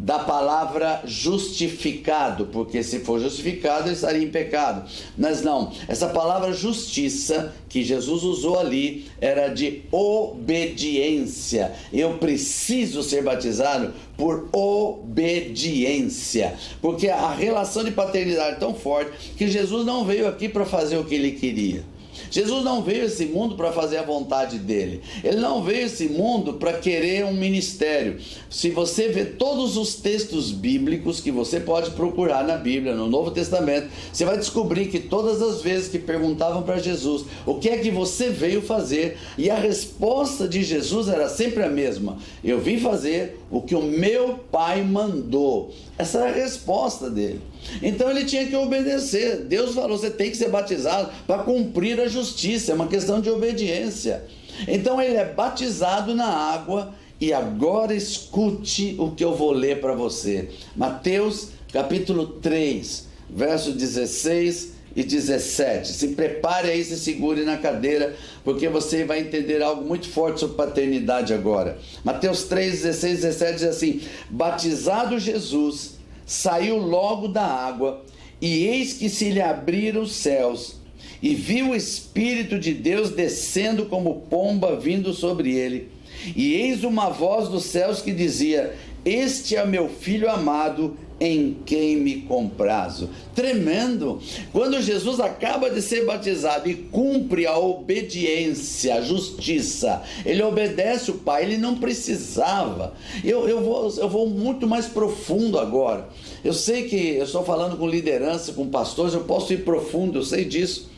da 0.00 0.18
palavra 0.18 1.02
justificado, 1.04 2.46
porque 2.46 2.82
se 2.82 3.00
for 3.00 3.20
justificado 3.20 3.86
ele 3.86 3.94
estaria 3.94 4.22
em 4.22 4.30
pecado. 4.30 4.88
Mas 5.16 5.42
não, 5.42 5.72
essa 5.86 6.08
palavra 6.08 6.54
justiça 6.54 7.54
que 7.68 7.84
Jesus 7.84 8.22
usou 8.22 8.58
ali 8.58 9.06
era 9.20 9.48
de 9.48 9.82
obediência. 9.92 11.72
Eu 11.92 12.14
preciso 12.14 13.02
ser 13.02 13.22
batizado 13.22 13.92
por 14.16 14.48
obediência, 14.52 16.54
porque 16.80 17.08
a 17.08 17.34
relação 17.34 17.84
de 17.84 17.90
paternidade 17.90 18.56
é 18.56 18.58
tão 18.58 18.74
forte 18.74 19.34
que 19.36 19.48
Jesus 19.48 19.84
não 19.84 20.06
veio 20.06 20.26
aqui 20.26 20.48
para 20.48 20.64
fazer 20.64 20.96
o 20.96 21.04
que 21.04 21.14
ele 21.14 21.32
queria. 21.32 21.84
Jesus 22.30 22.64
não 22.64 22.82
veio 22.82 23.02
a 23.02 23.06
esse 23.06 23.26
mundo 23.26 23.54
para 23.54 23.72
fazer 23.72 23.98
a 23.98 24.02
vontade 24.02 24.58
dele. 24.58 25.00
Ele 25.22 25.38
não 25.38 25.62
veio 25.62 25.84
a 25.84 25.86
esse 25.86 26.08
mundo 26.08 26.54
para 26.54 26.72
querer 26.74 27.24
um 27.24 27.32
ministério. 27.32 28.18
Se 28.48 28.70
você 28.70 29.08
vê 29.08 29.24
todos 29.24 29.76
os 29.76 29.94
textos 29.94 30.50
bíblicos 30.50 31.20
que 31.20 31.30
você 31.30 31.60
pode 31.60 31.90
procurar 31.92 32.44
na 32.44 32.56
Bíblia, 32.56 32.94
no 32.94 33.08
Novo 33.08 33.30
Testamento, 33.30 33.88
você 34.12 34.24
vai 34.24 34.36
descobrir 34.36 34.86
que 34.86 34.98
todas 34.98 35.40
as 35.40 35.62
vezes 35.62 35.88
que 35.88 35.98
perguntavam 35.98 36.62
para 36.62 36.78
Jesus 36.78 37.24
o 37.46 37.54
que 37.54 37.68
é 37.68 37.78
que 37.78 37.90
você 37.90 38.30
veio 38.30 38.62
fazer, 38.62 39.18
e 39.36 39.50
a 39.50 39.56
resposta 39.56 40.48
de 40.48 40.62
Jesus 40.62 41.08
era 41.08 41.28
sempre 41.28 41.62
a 41.62 41.68
mesma: 41.68 42.18
Eu 42.42 42.60
vim 42.60 42.78
fazer 42.78 43.38
o 43.50 43.60
que 43.60 43.74
o 43.74 43.82
meu 43.82 44.40
pai 44.50 44.82
mandou. 44.82 45.70
Essa 45.98 46.18
era 46.18 46.30
a 46.30 46.34
resposta 46.34 47.10
dele. 47.10 47.40
Então 47.82 48.10
ele 48.10 48.24
tinha 48.24 48.46
que 48.46 48.56
obedecer. 48.56 49.38
Deus 49.44 49.74
falou: 49.74 49.98
você 49.98 50.10
tem 50.10 50.30
que 50.30 50.36
ser 50.36 50.48
batizado 50.48 51.10
para 51.26 51.42
cumprir 51.42 52.00
a 52.00 52.08
justiça, 52.08 52.72
é 52.72 52.74
uma 52.74 52.88
questão 52.88 53.20
de 53.20 53.30
obediência. 53.30 54.24
Então 54.68 55.00
ele 55.00 55.16
é 55.16 55.24
batizado 55.24 56.14
na 56.14 56.26
água 56.26 56.94
e 57.20 57.32
agora 57.32 57.94
escute 57.94 58.96
o 58.98 59.10
que 59.10 59.24
eu 59.24 59.34
vou 59.34 59.52
ler 59.52 59.80
para 59.80 59.94
você. 59.94 60.48
Mateus 60.74 61.48
capítulo 61.72 62.26
3, 62.26 63.06
verso 63.28 63.72
16 63.72 64.80
e 64.94 65.02
17. 65.02 65.92
Se 65.92 66.08
prepare 66.08 66.70
aí, 66.70 66.84
se 66.84 66.98
segure 66.98 67.44
na 67.44 67.56
cadeira, 67.56 68.16
porque 68.44 68.68
você 68.68 69.04
vai 69.04 69.20
entender 69.20 69.62
algo 69.62 69.84
muito 69.84 70.08
forte 70.08 70.40
sobre 70.40 70.56
paternidade 70.56 71.32
agora. 71.32 71.78
Mateus 72.04 72.44
3, 72.44 72.82
16 72.82 73.12
e 73.12 73.22
17 73.22 73.52
diz 73.52 73.64
assim: 73.64 74.00
Batizado 74.28 75.18
Jesus 75.18 75.99
saiu 76.30 76.78
logo 76.78 77.26
da 77.26 77.44
água, 77.44 78.04
e 78.40 78.64
eis 78.64 78.92
que 78.92 79.08
se 79.08 79.30
lhe 79.30 79.42
abriram 79.42 80.02
os 80.02 80.12
céus, 80.12 80.76
e 81.20 81.34
viu 81.34 81.70
o 81.70 81.74
Espírito 81.74 82.56
de 82.56 82.72
Deus 82.72 83.10
descendo 83.10 83.86
como 83.86 84.20
pomba 84.30 84.78
vindo 84.78 85.12
sobre 85.12 85.52
ele. 85.52 85.88
E 86.34 86.54
eis 86.54 86.84
uma 86.84 87.08
voz 87.10 87.48
dos 87.48 87.64
céus 87.64 88.00
que 88.02 88.12
dizia: 88.12 88.76
Este 89.04 89.56
é 89.56 89.64
meu 89.64 89.88
filho 89.88 90.30
amado, 90.30 90.96
em 91.20 91.58
quem 91.66 91.96
me 91.96 92.22
comprazo. 92.22 93.10
Tremendo! 93.34 94.18
Quando 94.52 94.80
Jesus 94.80 95.20
acaba 95.20 95.68
de 95.68 95.82
ser 95.82 96.06
batizado 96.06 96.68
e 96.68 96.74
cumpre 96.74 97.46
a 97.46 97.58
obediência, 97.58 98.94
a 98.94 99.00
justiça, 99.02 100.02
ele 100.24 100.42
obedece 100.42 101.10
o 101.10 101.18
Pai, 101.18 101.44
ele 101.44 101.58
não 101.58 101.76
precisava. 101.76 102.94
Eu, 103.22 103.46
eu, 103.46 103.62
vou, 103.62 103.94
eu 103.98 104.08
vou 104.08 104.26
muito 104.28 104.66
mais 104.66 104.86
profundo 104.86 105.58
agora. 105.58 106.08
Eu 106.42 106.54
sei 106.54 106.88
que 106.88 107.16
eu 107.16 107.24
estou 107.24 107.44
falando 107.44 107.76
com 107.76 107.86
liderança, 107.86 108.52
com 108.52 108.66
pastores, 108.68 109.12
eu 109.12 109.24
posso 109.24 109.52
ir 109.52 109.62
profundo, 109.62 110.18
eu 110.18 110.24
sei 110.24 110.46
disso. 110.46 110.88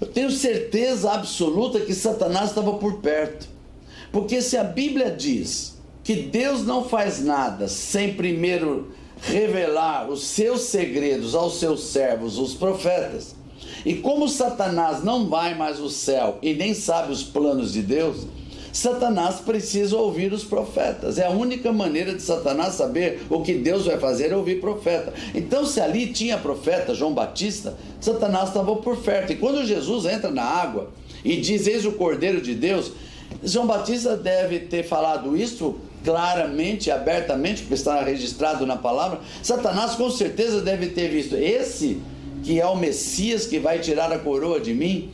Eu 0.00 0.08
tenho 0.08 0.30
certeza 0.30 1.12
absoluta 1.12 1.80
que 1.80 1.94
Satanás 1.94 2.50
estava 2.50 2.74
por 2.74 3.00
perto. 3.00 3.57
Porque 4.12 4.40
se 4.40 4.56
a 4.56 4.64
Bíblia 4.64 5.10
diz 5.10 5.78
que 6.02 6.14
Deus 6.14 6.64
não 6.64 6.84
faz 6.88 7.22
nada 7.22 7.68
sem 7.68 8.14
primeiro 8.14 8.92
revelar 9.20 10.08
os 10.08 10.24
seus 10.24 10.62
segredos 10.62 11.34
aos 11.34 11.58
seus 11.58 11.84
servos, 11.84 12.38
os 12.38 12.54
profetas. 12.54 13.34
E 13.84 13.94
como 13.96 14.28
Satanás 14.28 15.02
não 15.04 15.28
vai 15.28 15.54
mais 15.54 15.78
ao 15.78 15.88
céu 15.88 16.38
e 16.42 16.54
nem 16.54 16.74
sabe 16.74 17.12
os 17.12 17.22
planos 17.22 17.72
de 17.72 17.82
Deus, 17.82 18.26
Satanás 18.72 19.36
precisa 19.40 19.96
ouvir 19.96 20.32
os 20.32 20.44
profetas. 20.44 21.18
É 21.18 21.26
a 21.26 21.30
única 21.30 21.72
maneira 21.72 22.14
de 22.14 22.22
Satanás 22.22 22.74
saber 22.74 23.22
o 23.28 23.42
que 23.42 23.54
Deus 23.54 23.86
vai 23.86 23.98
fazer 23.98 24.30
é 24.30 24.36
ouvir 24.36 24.60
profeta. 24.60 25.12
Então, 25.34 25.64
se 25.64 25.80
ali 25.80 26.08
tinha 26.08 26.38
profeta 26.38 26.94
João 26.94 27.12
Batista, 27.12 27.76
Satanás 28.00 28.48
estava 28.48 28.76
por 28.76 28.96
perto. 28.98 29.32
E 29.32 29.36
quando 29.36 29.66
Jesus 29.66 30.06
entra 30.06 30.30
na 30.30 30.44
água 30.44 30.90
e 31.24 31.36
diz: 31.36 31.66
Eis 31.66 31.84
o 31.84 31.92
Cordeiro 31.92 32.40
de 32.40 32.54
Deus, 32.54 32.92
João 33.42 33.66
Batista 33.66 34.16
deve 34.16 34.60
ter 34.60 34.82
falado 34.82 35.36
isso 35.36 35.76
claramente, 36.04 36.90
abertamente, 36.90 37.62
porque 37.62 37.74
está 37.74 38.02
registrado 38.02 38.64
na 38.64 38.76
palavra, 38.76 39.20
Satanás 39.42 39.94
com 39.94 40.10
certeza 40.10 40.60
deve 40.60 40.88
ter 40.88 41.08
visto 41.08 41.36
esse 41.36 42.00
que 42.42 42.60
é 42.60 42.66
o 42.66 42.76
Messias 42.76 43.46
que 43.46 43.58
vai 43.58 43.78
tirar 43.78 44.12
a 44.12 44.18
coroa 44.18 44.60
de 44.60 44.72
mim. 44.72 45.10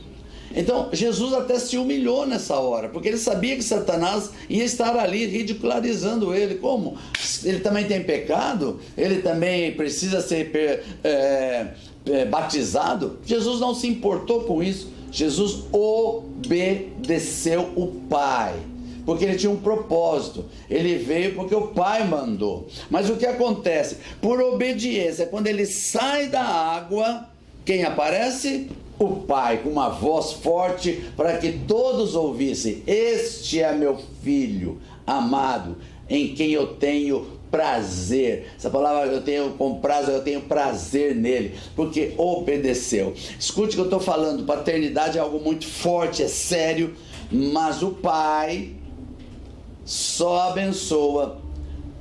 Então, 0.55 0.87
Jesus 0.93 1.33
até 1.33 1.59
se 1.59 1.77
humilhou 1.77 2.25
nessa 2.25 2.55
hora, 2.55 2.87
porque 2.87 3.09
ele 3.09 3.17
sabia 3.17 3.57
que 3.57 3.63
Satanás 3.63 4.29
ia 4.49 4.63
estar 4.63 4.95
ali 4.95 5.25
ridicularizando 5.25 6.33
ele. 6.33 6.55
Como? 6.55 6.97
Ele 7.43 7.59
também 7.59 7.85
tem 7.85 8.01
pecado? 8.03 8.79
Ele 8.97 9.21
também 9.21 9.73
precisa 9.73 10.21
ser 10.21 10.85
é, 11.03 11.67
é, 12.05 12.25
batizado? 12.25 13.19
Jesus 13.25 13.59
não 13.59 13.75
se 13.75 13.87
importou 13.87 14.43
com 14.43 14.63
isso. 14.63 14.94
Jesus 15.15 15.63
obedeceu 15.71 17.71
o 17.75 17.87
Pai 18.09 18.53
porque 19.05 19.23
ele 19.23 19.35
tinha 19.35 19.51
um 19.51 19.57
propósito. 19.57 20.45
Ele 20.69 20.97
veio 20.97 21.35
porque 21.35 21.53
o 21.53 21.67
Pai 21.67 22.05
mandou. 22.05 22.67
Mas 22.89 23.09
o 23.09 23.15
que 23.15 23.25
acontece? 23.25 23.97
Por 24.19 24.41
obediência, 24.41 25.27
quando 25.27 25.47
ele 25.47 25.65
sai 25.65 26.27
da 26.27 26.43
água, 26.43 27.29
quem 27.63 27.83
aparece? 27.83 28.69
O 28.97 29.17
Pai, 29.17 29.59
com 29.59 29.69
uma 29.69 29.89
voz 29.89 30.31
forte, 30.31 31.03
para 31.15 31.37
que 31.37 31.51
todos 31.51 32.15
ouvissem: 32.15 32.81
Este 32.87 33.61
é 33.61 33.71
meu 33.73 33.99
filho 34.23 34.81
amado, 35.05 35.77
em 36.09 36.33
quem 36.33 36.51
eu 36.51 36.75
tenho 36.75 37.34
prazer. 37.51 38.51
Essa 38.57 38.69
palavra 38.69 39.11
eu 39.11 39.21
tenho 39.21 39.51
com 39.51 39.75
prazer, 39.79 40.15
eu 40.15 40.23
tenho 40.23 40.41
prazer 40.41 41.15
nele, 41.15 41.55
porque 41.75 42.13
obedeceu. 42.17 43.13
Escute 43.39 43.69
o 43.69 43.75
que 43.75 43.79
eu 43.79 43.85
estou 43.85 43.99
falando: 43.99 44.45
paternidade 44.45 45.17
é 45.17 45.21
algo 45.21 45.39
muito 45.39 45.67
forte, 45.67 46.23
é 46.23 46.27
sério, 46.27 46.95
mas 47.31 47.81
o 47.81 47.91
pai 47.91 48.71
só 49.83 50.49
abençoa 50.49 51.37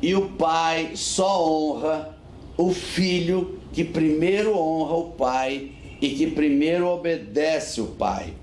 e 0.00 0.14
o 0.14 0.30
pai 0.30 0.92
só 0.94 1.46
honra 1.46 2.16
o 2.56 2.72
filho 2.72 3.58
que 3.72 3.84
primeiro 3.84 4.56
honra 4.56 4.94
o 4.94 5.04
pai 5.10 5.72
e 6.00 6.10
que 6.10 6.26
primeiro 6.28 6.86
obedece 6.86 7.80
o 7.80 7.86
pai. 7.86 8.34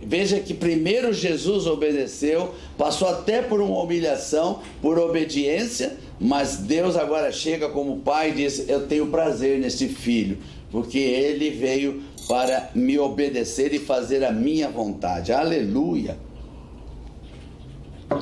Veja 0.00 0.38
que 0.38 0.54
primeiro 0.54 1.12
Jesus 1.12 1.66
obedeceu, 1.66 2.54
passou 2.76 3.08
até 3.08 3.42
por 3.42 3.60
uma 3.60 3.80
humilhação, 3.82 4.60
por 4.80 4.98
obediência, 4.98 5.96
mas 6.20 6.56
Deus 6.56 6.96
agora 6.96 7.30
chega 7.30 7.68
como 7.68 8.00
pai 8.00 8.30
e 8.30 8.34
diz: 8.34 8.68
Eu 8.68 8.86
tenho 8.86 9.06
prazer 9.06 9.58
nesse 9.58 9.88
filho, 9.88 10.38
porque 10.70 10.98
ele 10.98 11.50
veio 11.50 12.02
para 12.28 12.70
me 12.74 12.98
obedecer 12.98 13.72
e 13.72 13.78
fazer 13.78 14.24
a 14.24 14.32
minha 14.32 14.68
vontade. 14.68 15.32
Aleluia! 15.32 16.18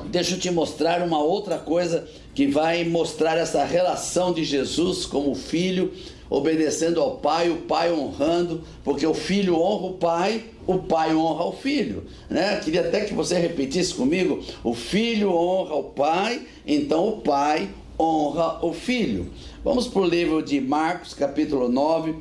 Deixa 0.06 0.34
eu 0.34 0.38
te 0.38 0.50
mostrar 0.50 1.00
uma 1.02 1.22
outra 1.22 1.58
coisa 1.58 2.06
que 2.34 2.46
vai 2.46 2.84
mostrar 2.84 3.38
essa 3.38 3.64
relação 3.64 4.32
de 4.32 4.44
Jesus 4.44 5.06
como 5.06 5.34
filho, 5.34 5.92
obedecendo 6.28 7.00
ao 7.00 7.16
pai, 7.16 7.48
o 7.50 7.58
pai 7.62 7.92
honrando, 7.92 8.62
porque 8.84 9.06
o 9.06 9.14
filho 9.14 9.56
honra 9.56 9.86
o 9.86 9.94
pai, 9.94 10.44
o 10.66 10.78
pai 10.78 11.14
honra 11.14 11.46
o 11.46 11.52
filho. 11.52 12.04
Né? 12.28 12.60
Queria 12.62 12.80
até 12.80 13.04
que 13.04 13.14
você 13.14 13.38
repetisse 13.38 13.94
comigo: 13.94 14.42
o 14.62 14.74
filho 14.74 15.32
honra 15.32 15.74
o 15.76 15.84
pai, 15.84 16.42
então 16.66 17.08
o 17.08 17.20
pai 17.20 17.70
honra 17.98 18.64
o 18.64 18.72
filho. 18.72 19.30
Vamos 19.64 19.88
para 19.88 20.02
o 20.02 20.06
livro 20.06 20.42
de 20.42 20.60
Marcos, 20.60 21.14
capítulo 21.14 21.68
9, 21.68 22.14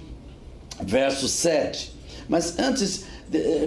verso 0.81 1.27
7. 1.27 1.93
Mas 2.27 2.57
antes, 2.57 3.05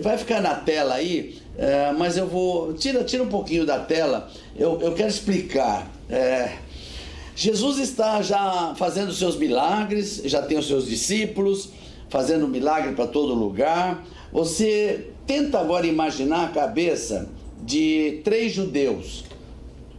vai 0.03 0.19
ficar 0.19 0.41
na 0.41 0.55
tela 0.55 0.95
aí 0.95 1.39
é, 1.59 1.91
mas 1.91 2.17
eu 2.17 2.29
vou. 2.29 2.73
Tira, 2.75 3.03
tira 3.03 3.25
um 3.25 3.29
pouquinho 3.29 3.67
da 3.67 3.81
tela, 3.81 4.31
eu, 4.57 4.81
eu 4.81 4.95
quero 4.95 5.09
explicar. 5.09 5.91
É, 6.09 6.57
Jesus 7.35 7.79
está 7.79 8.23
já 8.23 8.77
fazendo 8.77 9.13
seus 9.13 9.37
milagres, 9.37 10.23
já 10.25 10.41
tem 10.41 10.57
os 10.57 10.69
seus 10.69 10.87
discípulos, 10.87 11.71
fazendo 12.09 12.47
milagre 12.47 12.95
para 12.95 13.09
todo 13.09 13.35
lugar. 13.35 14.07
Você 14.33 15.09
tenta 15.27 15.59
agora 15.59 15.85
imaginar 15.85 16.45
a 16.45 16.49
cabeça 16.51 17.29
de 17.61 18.21
três 18.23 18.53
judeus: 18.53 19.25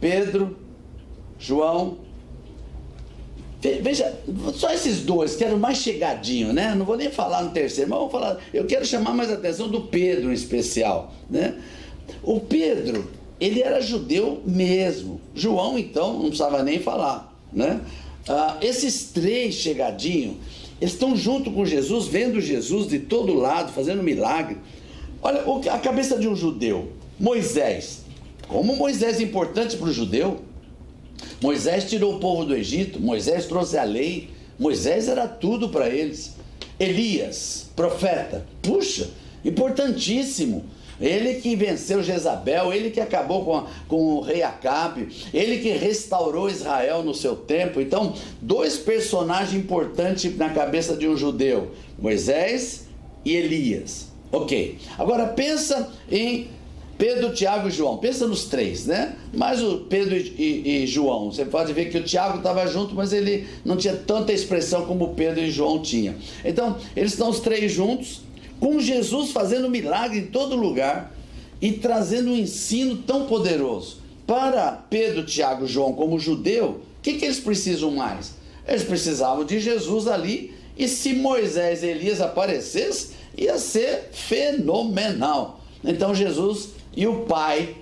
Pedro, 0.00 0.56
João 1.40 1.98
Veja, 3.82 4.18
só 4.54 4.72
esses 4.72 5.02
dois, 5.02 5.36
que 5.36 5.44
eram 5.44 5.58
mais 5.58 5.78
chegadinhos, 5.78 6.54
né? 6.54 6.74
Não 6.74 6.86
vou 6.86 6.96
nem 6.96 7.10
falar 7.10 7.42
no 7.42 7.50
terceiro, 7.50 7.90
mas 7.90 7.98
vou 7.98 8.08
falar. 8.08 8.38
Eu 8.54 8.64
quero 8.64 8.86
chamar 8.86 9.12
mais 9.12 9.30
a 9.30 9.34
atenção 9.34 9.68
do 9.68 9.82
Pedro 9.82 10.30
em 10.30 10.32
especial, 10.32 11.12
né? 11.28 11.56
O 12.22 12.40
Pedro, 12.40 13.10
ele 13.38 13.60
era 13.60 13.82
judeu 13.82 14.40
mesmo. 14.46 15.20
João, 15.34 15.78
então, 15.78 16.14
não 16.14 16.28
precisava 16.28 16.62
nem 16.62 16.80
falar. 16.80 17.36
né? 17.52 17.82
Ah, 18.26 18.56
esses 18.62 19.10
três 19.12 19.56
chegadinhos, 19.56 20.36
eles 20.80 20.94
estão 20.94 21.14
junto 21.14 21.50
com 21.50 21.66
Jesus, 21.66 22.06
vendo 22.06 22.40
Jesus 22.40 22.88
de 22.88 22.98
todo 22.98 23.34
lado, 23.34 23.72
fazendo 23.72 24.02
milagre. 24.02 24.56
Olha, 25.20 25.44
a 25.70 25.78
cabeça 25.78 26.18
de 26.18 26.26
um 26.26 26.34
judeu, 26.34 26.92
Moisés. 27.18 28.04
Como 28.48 28.74
Moisés 28.74 29.20
é 29.20 29.22
importante 29.22 29.76
para 29.76 29.88
o 29.88 29.92
judeu? 29.92 30.40
Moisés 31.40 31.88
tirou 31.88 32.16
o 32.16 32.20
povo 32.20 32.44
do 32.44 32.54
Egito, 32.54 33.00
Moisés 33.00 33.46
trouxe 33.46 33.78
a 33.78 33.84
lei, 33.84 34.30
Moisés 34.58 35.08
era 35.08 35.26
tudo 35.26 35.68
para 35.70 35.88
eles. 35.88 36.36
Elias, 36.78 37.70
profeta, 37.74 38.46
puxa, 38.62 39.10
importantíssimo. 39.44 40.64
Ele 41.00 41.36
que 41.36 41.56
venceu 41.56 42.02
Jezabel, 42.02 42.74
ele 42.74 42.90
que 42.90 43.00
acabou 43.00 43.42
com, 43.42 43.56
a, 43.56 43.66
com 43.88 43.96
o 43.96 44.20
rei 44.20 44.42
Acabe, 44.42 45.08
ele 45.32 45.58
que 45.58 45.70
restaurou 45.70 46.48
Israel 46.48 47.02
no 47.02 47.14
seu 47.14 47.34
tempo. 47.34 47.80
Então, 47.80 48.14
dois 48.40 48.76
personagens 48.76 49.54
importantes 49.54 50.36
na 50.36 50.50
cabeça 50.50 50.94
de 50.94 51.08
um 51.08 51.16
judeu: 51.16 51.70
Moisés 51.98 52.86
e 53.24 53.34
Elias. 53.34 54.08
Ok. 54.30 54.78
Agora 54.98 55.26
pensa 55.26 55.90
em 56.10 56.48
Pedro, 57.00 57.32
Tiago 57.32 57.68
e 57.68 57.70
João. 57.70 57.96
Pensa 57.96 58.28
nos 58.28 58.44
três, 58.44 58.84
né? 58.84 59.16
Mas 59.32 59.62
o 59.62 59.78
Pedro 59.88 60.14
e, 60.14 60.34
e, 60.36 60.82
e 60.82 60.86
João. 60.86 61.32
Você 61.32 61.46
pode 61.46 61.72
ver 61.72 61.86
que 61.86 61.96
o 61.96 62.02
Tiago 62.02 62.36
estava 62.36 62.66
junto, 62.66 62.94
mas 62.94 63.14
ele 63.14 63.48
não 63.64 63.74
tinha 63.78 63.96
tanta 63.96 64.34
expressão 64.34 64.84
como 64.84 65.14
Pedro 65.14 65.40
e 65.40 65.50
João 65.50 65.80
tinham. 65.80 66.14
Então, 66.44 66.76
eles 66.94 67.12
estão 67.12 67.30
os 67.30 67.40
três 67.40 67.72
juntos 67.72 68.20
com 68.60 68.78
Jesus 68.78 69.30
fazendo 69.32 69.70
milagre 69.70 70.18
em 70.18 70.26
todo 70.26 70.54
lugar 70.54 71.16
e 71.58 71.72
trazendo 71.72 72.32
um 72.32 72.36
ensino 72.36 72.98
tão 72.98 73.24
poderoso. 73.24 73.96
Para 74.26 74.70
Pedro, 74.72 75.24
Tiago 75.24 75.64
e 75.64 75.68
João, 75.68 75.94
como 75.94 76.20
judeu, 76.20 76.82
o 76.98 77.02
que, 77.02 77.14
que 77.14 77.24
eles 77.24 77.40
precisam 77.40 77.92
mais? 77.92 78.34
Eles 78.68 78.84
precisavam 78.84 79.42
de 79.46 79.58
Jesus 79.58 80.06
ali, 80.06 80.52
e 80.76 80.86
se 80.86 81.14
Moisés 81.14 81.82
e 81.82 81.86
Elias 81.86 82.20
aparecessem, 82.20 83.16
ia 83.38 83.56
ser 83.56 84.10
fenomenal. 84.12 85.60
Então 85.82 86.14
Jesus 86.14 86.79
e 86.96 87.06
o 87.06 87.20
Pai 87.20 87.76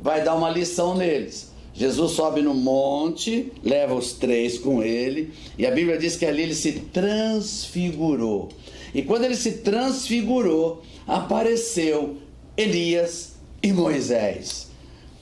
vai 0.00 0.22
dar 0.22 0.34
uma 0.34 0.50
lição 0.50 0.94
neles. 0.94 1.52
Jesus 1.74 2.12
sobe 2.12 2.40
no 2.40 2.54
monte, 2.54 3.52
leva 3.62 3.94
os 3.94 4.14
três 4.14 4.58
com 4.58 4.82
ele, 4.82 5.32
e 5.58 5.66
a 5.66 5.70
Bíblia 5.70 5.98
diz 5.98 6.16
que 6.16 6.24
ali 6.24 6.42
ele 6.42 6.54
se 6.54 6.72
transfigurou. 6.72 8.48
E 8.94 9.02
quando 9.02 9.24
ele 9.24 9.36
se 9.36 9.58
transfigurou, 9.58 10.82
apareceu 11.06 12.16
Elias 12.56 13.34
e 13.62 13.72
Moisés. 13.74 14.66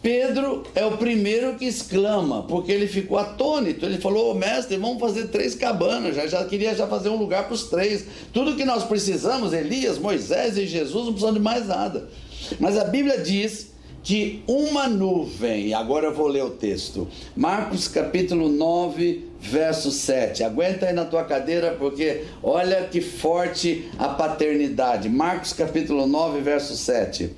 Pedro 0.00 0.64
é 0.74 0.84
o 0.84 0.98
primeiro 0.98 1.54
que 1.54 1.64
exclama, 1.64 2.42
porque 2.42 2.70
ele 2.70 2.86
ficou 2.86 3.16
atônito. 3.16 3.86
Ele 3.86 3.98
falou: 3.98 4.32
oh, 4.32 4.34
mestre, 4.34 4.76
vamos 4.76 5.00
fazer 5.00 5.28
três 5.28 5.54
cabanas. 5.54 6.14
Já, 6.14 6.26
já 6.26 6.44
queria 6.44 6.74
já 6.74 6.86
fazer 6.86 7.08
um 7.08 7.16
lugar 7.16 7.44
para 7.44 7.54
os 7.54 7.64
três. 7.64 8.04
Tudo 8.30 8.54
que 8.54 8.66
nós 8.66 8.84
precisamos, 8.84 9.54
Elias, 9.54 9.98
Moisés 9.98 10.58
e 10.58 10.66
Jesus, 10.66 11.06
não 11.06 11.12
precisamos 11.14 11.38
de 11.38 11.42
mais 11.42 11.66
nada. 11.66 12.06
Mas 12.58 12.76
a 12.78 12.84
Bíblia 12.84 13.18
diz 13.18 13.72
que 14.02 14.42
uma 14.46 14.86
nuvem, 14.86 15.68
e 15.68 15.74
agora 15.74 16.08
eu 16.08 16.14
vou 16.14 16.26
ler 16.26 16.44
o 16.44 16.50
texto, 16.50 17.08
Marcos 17.34 17.88
capítulo 17.88 18.50
9, 18.50 19.24
verso 19.40 19.90
7. 19.90 20.44
Aguenta 20.44 20.86
aí 20.86 20.92
na 20.92 21.06
tua 21.06 21.24
cadeira, 21.24 21.74
porque 21.78 22.24
olha 22.42 22.84
que 22.84 23.00
forte 23.00 23.88
a 23.98 24.08
paternidade. 24.08 25.08
Marcos 25.08 25.54
capítulo 25.54 26.06
9, 26.06 26.40
verso 26.40 26.76
7. 26.76 27.30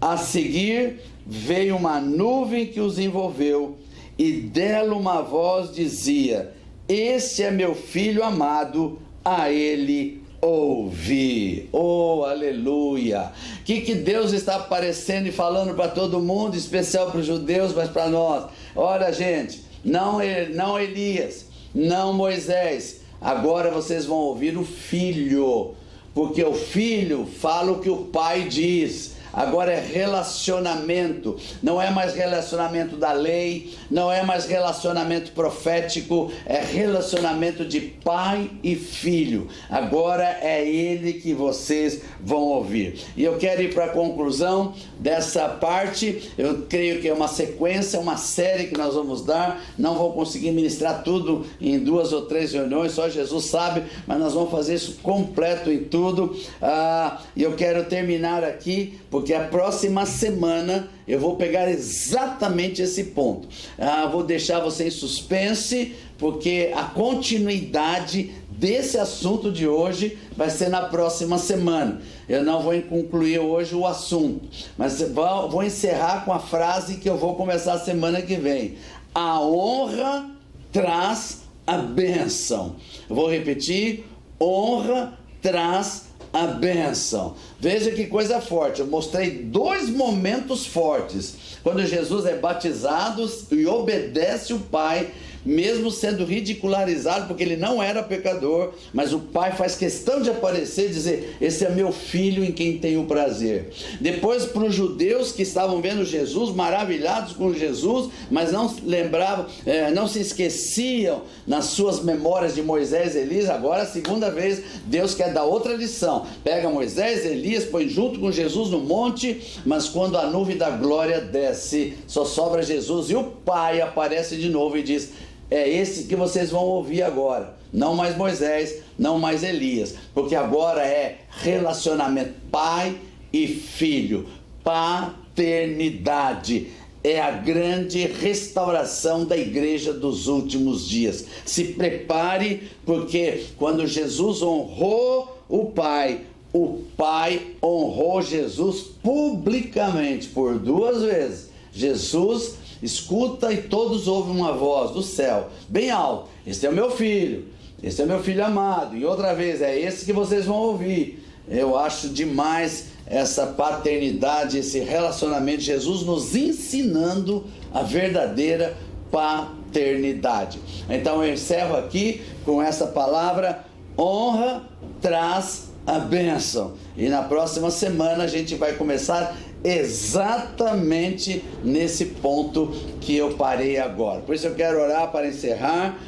A 0.00 0.16
seguir 0.16 1.00
veio 1.24 1.76
uma 1.76 2.00
nuvem 2.00 2.66
que 2.66 2.80
os 2.80 2.98
envolveu, 2.98 3.76
e 4.18 4.32
dela 4.32 4.96
uma 4.96 5.22
voz 5.22 5.72
dizia: 5.72 6.52
Este 6.88 7.44
é 7.44 7.52
meu 7.52 7.74
filho 7.74 8.24
amado, 8.24 8.98
a 9.24 9.50
ele 9.50 10.19
ouvi. 10.40 11.68
Oh, 11.72 12.24
aleluia! 12.24 13.32
O 13.60 13.64
que, 13.64 13.80
que 13.82 13.94
Deus 13.94 14.32
está 14.32 14.56
aparecendo 14.56 15.26
e 15.26 15.32
falando 15.32 15.74
para 15.74 15.88
todo 15.88 16.20
mundo, 16.20 16.56
especial 16.56 17.10
para 17.10 17.20
os 17.20 17.26
judeus, 17.26 17.72
mas 17.74 17.88
para 17.88 18.08
nós? 18.08 18.50
Olha, 18.74 19.12
gente 19.12 19.64
não, 19.84 20.18
não 20.54 20.78
Elias, 20.78 21.46
não 21.74 22.12
Moisés. 22.12 23.00
Agora 23.20 23.70
vocês 23.70 24.06
vão 24.06 24.16
ouvir 24.16 24.56
o 24.56 24.64
filho, 24.64 25.74
porque 26.14 26.42
o 26.42 26.54
filho 26.54 27.26
fala 27.26 27.72
o 27.72 27.80
que 27.80 27.90
o 27.90 28.04
pai 28.06 28.44
diz 28.44 29.19
agora 29.32 29.72
é 29.72 29.80
relacionamento, 29.80 31.36
não 31.62 31.80
é 31.80 31.90
mais 31.90 32.14
relacionamento 32.14 32.96
da 32.96 33.12
lei, 33.12 33.74
não 33.90 34.10
é 34.10 34.22
mais 34.22 34.46
relacionamento 34.46 35.32
profético, 35.32 36.30
é 36.46 36.58
relacionamento 36.58 37.64
de 37.64 37.80
pai 37.80 38.50
e 38.62 38.74
filho. 38.74 39.48
Agora 39.68 40.38
é 40.40 40.66
ele 40.66 41.14
que 41.14 41.34
vocês 41.34 42.02
vão 42.20 42.42
ouvir. 42.42 43.00
E 43.16 43.24
eu 43.24 43.36
quero 43.38 43.62
ir 43.62 43.74
para 43.74 43.86
a 43.86 43.90
conclusão 43.90 44.74
dessa 44.98 45.48
parte, 45.48 46.32
eu 46.36 46.66
creio 46.68 47.00
que 47.00 47.08
é 47.08 47.12
uma 47.12 47.28
sequência, 47.28 47.98
uma 47.98 48.16
série 48.16 48.66
que 48.66 48.76
nós 48.76 48.94
vamos 48.94 49.24
dar, 49.24 49.62
não 49.78 49.94
vou 49.94 50.12
conseguir 50.12 50.52
ministrar 50.52 51.02
tudo 51.02 51.46
em 51.60 51.78
duas 51.78 52.12
ou 52.12 52.22
três 52.22 52.52
reuniões, 52.52 52.92
só 52.92 53.08
Jesus 53.08 53.46
sabe, 53.46 53.84
mas 54.06 54.18
nós 54.18 54.34
vamos 54.34 54.50
fazer 54.50 54.74
isso 54.74 54.98
completo 55.02 55.70
em 55.70 55.84
tudo. 55.84 56.36
Ah, 56.60 57.20
e 57.34 57.42
eu 57.42 57.54
quero 57.54 57.84
terminar 57.84 58.44
aqui, 58.44 58.98
porque 59.10 59.19
a 59.34 59.44
próxima 59.44 60.06
semana 60.06 60.88
eu 61.06 61.18
vou 61.18 61.36
pegar 61.36 61.70
exatamente 61.70 62.82
esse 62.82 63.04
ponto. 63.04 63.48
Ah, 63.78 64.06
vou 64.06 64.22
deixar 64.22 64.60
você 64.60 64.88
em 64.88 64.90
suspense, 64.90 65.94
porque 66.18 66.72
a 66.74 66.84
continuidade 66.84 68.32
desse 68.50 68.98
assunto 68.98 69.50
de 69.50 69.66
hoje 69.66 70.18
vai 70.36 70.50
ser 70.50 70.68
na 70.68 70.82
próxima 70.82 71.38
semana. 71.38 72.02
Eu 72.28 72.44
não 72.44 72.62
vou 72.62 72.80
concluir 72.82 73.38
hoje 73.38 73.74
o 73.74 73.86
assunto, 73.86 74.48
mas 74.76 75.00
vou 75.00 75.62
encerrar 75.62 76.24
com 76.24 76.32
a 76.32 76.38
frase 76.38 76.96
que 76.96 77.08
eu 77.08 77.16
vou 77.16 77.36
começar 77.36 77.74
a 77.74 77.80
semana 77.80 78.20
que 78.20 78.36
vem. 78.36 78.76
A 79.14 79.40
honra 79.40 80.30
traz 80.70 81.42
a 81.66 81.78
bênção. 81.78 82.76
Vou 83.08 83.30
repetir: 83.30 84.04
honra 84.40 85.18
traz 85.40 86.04
a 86.04 86.09
bênção. 86.46 87.34
Veja 87.58 87.90
que 87.90 88.06
coisa 88.06 88.40
forte. 88.40 88.80
Eu 88.80 88.86
mostrei 88.86 89.30
dois 89.30 89.88
momentos 89.88 90.66
fortes. 90.66 91.58
Quando 91.62 91.84
Jesus 91.84 92.24
é 92.24 92.36
batizado 92.36 93.30
e 93.50 93.66
obedece 93.66 94.52
o 94.52 94.60
Pai 94.60 95.10
mesmo 95.44 95.90
sendo 95.90 96.24
ridicularizado, 96.24 97.26
porque 97.26 97.42
ele 97.42 97.56
não 97.56 97.82
era 97.82 98.02
pecador, 98.02 98.72
mas 98.92 99.12
o 99.12 99.20
pai 99.20 99.52
faz 99.52 99.74
questão 99.74 100.20
de 100.20 100.30
aparecer 100.30 100.86
e 100.86 100.92
dizer: 100.92 101.36
Esse 101.40 101.64
é 101.64 101.70
meu 101.70 101.92
filho 101.92 102.44
em 102.44 102.52
quem 102.52 102.78
tenho 102.78 103.04
prazer. 103.04 103.70
Depois, 104.00 104.44
para 104.46 104.64
os 104.64 104.74
judeus 104.74 105.32
que 105.32 105.42
estavam 105.42 105.80
vendo 105.80 106.04
Jesus, 106.04 106.54
maravilhados 106.54 107.32
com 107.32 107.52
Jesus, 107.52 108.10
mas 108.30 108.52
não 108.52 108.74
lembravam, 108.84 109.46
é, 109.64 109.90
não 109.90 110.06
se 110.06 110.20
esqueciam 110.20 111.22
nas 111.46 111.66
suas 111.66 112.02
memórias 112.02 112.54
de 112.54 112.62
Moisés 112.62 113.14
e 113.14 113.18
Elias, 113.18 113.48
agora 113.48 113.82
a 113.82 113.86
segunda 113.86 114.30
vez 114.30 114.62
Deus 114.86 115.14
quer 115.14 115.32
dar 115.32 115.44
outra 115.44 115.74
lição. 115.74 116.26
Pega 116.44 116.68
Moisés, 116.68 117.24
Elias, 117.24 117.64
põe 117.64 117.88
junto 117.88 118.20
com 118.20 118.30
Jesus 118.30 118.70
no 118.70 118.80
monte, 118.80 119.40
mas 119.64 119.88
quando 119.88 120.16
a 120.16 120.26
nuvem 120.26 120.56
da 120.56 120.70
glória 120.70 121.20
desce, 121.20 121.94
só 122.06 122.24
sobra 122.24 122.62
Jesus 122.62 123.10
e 123.10 123.14
o 123.14 123.24
pai 123.24 123.80
aparece 123.80 124.36
de 124.36 124.48
novo 124.48 124.76
e 124.76 124.82
diz: 124.82 125.10
é 125.50 125.68
esse 125.68 126.04
que 126.04 126.14
vocês 126.14 126.50
vão 126.50 126.64
ouvir 126.64 127.02
agora. 127.02 127.58
Não 127.72 127.94
mais 127.94 128.16
Moisés, 128.16 128.82
não 128.98 129.18
mais 129.18 129.42
Elias, 129.42 129.94
porque 130.14 130.34
agora 130.34 130.86
é 130.86 131.18
relacionamento 131.30 132.34
pai 132.50 132.96
e 133.32 133.46
filho, 133.46 134.26
paternidade. 134.62 136.68
É 137.02 137.18
a 137.18 137.30
grande 137.30 138.06
restauração 138.06 139.24
da 139.24 139.36
igreja 139.36 139.92
dos 139.92 140.28
últimos 140.28 140.86
dias. 140.86 141.24
Se 141.46 141.64
prepare, 141.64 142.70
porque 142.84 143.46
quando 143.56 143.86
Jesus 143.86 144.42
honrou 144.42 145.42
o 145.48 145.66
Pai, 145.66 146.20
o 146.52 146.82
Pai 146.98 147.40
honrou 147.62 148.20
Jesus 148.20 148.82
publicamente 149.02 150.28
por 150.28 150.58
duas 150.58 151.02
vezes. 151.02 151.48
Jesus 151.72 152.56
escuta 152.82 153.52
e 153.52 153.58
todos 153.62 154.08
ouvem 154.08 154.34
uma 154.34 154.52
voz 154.52 154.90
do 154.90 155.02
céu, 155.02 155.48
bem 155.68 155.90
alto: 155.90 156.28
Este 156.46 156.66
é 156.66 156.70
o 156.70 156.74
meu 156.74 156.90
filho, 156.90 157.46
este 157.82 158.02
é 158.02 158.04
o 158.04 158.08
meu 158.08 158.22
filho 158.22 158.44
amado. 158.44 158.96
E 158.96 159.04
outra 159.04 159.34
vez, 159.34 159.62
é 159.62 159.78
esse 159.78 160.04
que 160.04 160.12
vocês 160.12 160.46
vão 160.46 160.56
ouvir. 160.56 161.24
Eu 161.48 161.76
acho 161.76 162.10
demais 162.10 162.90
essa 163.06 163.46
paternidade, 163.46 164.58
esse 164.58 164.78
relacionamento, 164.78 165.62
Jesus 165.62 166.02
nos 166.02 166.36
ensinando 166.36 167.44
a 167.72 167.82
verdadeira 167.82 168.76
paternidade. 169.10 170.60
Então 170.88 171.24
eu 171.24 171.32
encerro 171.32 171.76
aqui 171.76 172.22
com 172.44 172.62
essa 172.62 172.86
palavra: 172.86 173.64
honra 173.98 174.62
traz 175.00 175.70
a 175.86 175.98
bênção. 175.98 176.74
E 176.96 177.08
na 177.08 177.22
próxima 177.22 177.70
semana 177.70 178.24
a 178.24 178.28
gente 178.28 178.54
vai 178.54 178.74
começar 178.74 179.36
exatamente 179.62 181.44
nesse 181.62 182.06
ponto 182.06 182.72
que 183.00 183.16
eu 183.16 183.34
parei 183.34 183.78
agora. 183.78 184.20
Por 184.20 184.34
isso 184.34 184.46
eu 184.46 184.54
quero 184.54 184.80
orar 184.80 185.10
para 185.10 185.28
encerrar. 185.28 185.98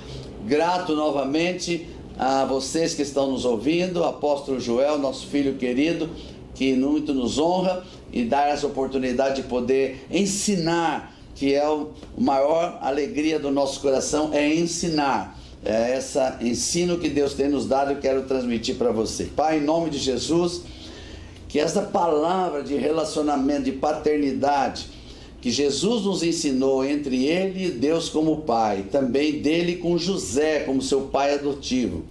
Grato 0.46 0.96
novamente 0.96 1.86
a 2.18 2.44
vocês 2.44 2.94
que 2.94 3.02
estão 3.02 3.30
nos 3.30 3.44
ouvindo, 3.44 4.04
apóstolo 4.04 4.60
Joel, 4.60 4.98
nosso 4.98 5.26
filho 5.26 5.54
querido, 5.54 6.10
que 6.54 6.74
muito 6.74 7.14
nos 7.14 7.38
honra 7.38 7.84
e 8.12 8.24
dá 8.24 8.46
essa 8.48 8.66
oportunidade 8.66 9.42
de 9.42 9.48
poder 9.48 10.04
ensinar, 10.10 11.14
que 11.34 11.54
é 11.54 11.66
o 11.68 11.90
maior 12.18 12.78
alegria 12.82 13.38
do 13.38 13.50
nosso 13.50 13.80
coração, 13.80 14.30
é 14.32 14.54
ensinar. 14.54 15.38
É 15.64 15.96
esse 15.96 16.18
ensino 16.40 16.98
que 16.98 17.08
Deus 17.08 17.34
tem 17.34 17.48
nos 17.48 17.66
dado, 17.66 17.92
eu 17.92 17.98
quero 17.98 18.22
transmitir 18.22 18.74
para 18.74 18.90
você. 18.90 19.24
Pai, 19.24 19.58
em 19.58 19.62
nome 19.62 19.90
de 19.90 19.98
Jesus, 19.98 20.62
que 21.52 21.60
essa 21.60 21.82
palavra 21.82 22.62
de 22.62 22.76
relacionamento, 22.76 23.64
de 23.64 23.72
paternidade, 23.72 24.86
que 25.38 25.50
Jesus 25.50 26.04
nos 26.04 26.22
ensinou 26.22 26.82
entre 26.82 27.26
ele 27.26 27.66
e 27.66 27.70
Deus 27.70 28.08
como 28.08 28.40
pai, 28.40 28.86
também 28.90 29.42
dele 29.42 29.76
com 29.76 29.98
José 29.98 30.60
como 30.60 30.80
seu 30.80 31.02
pai 31.02 31.34
adotivo. 31.34 32.04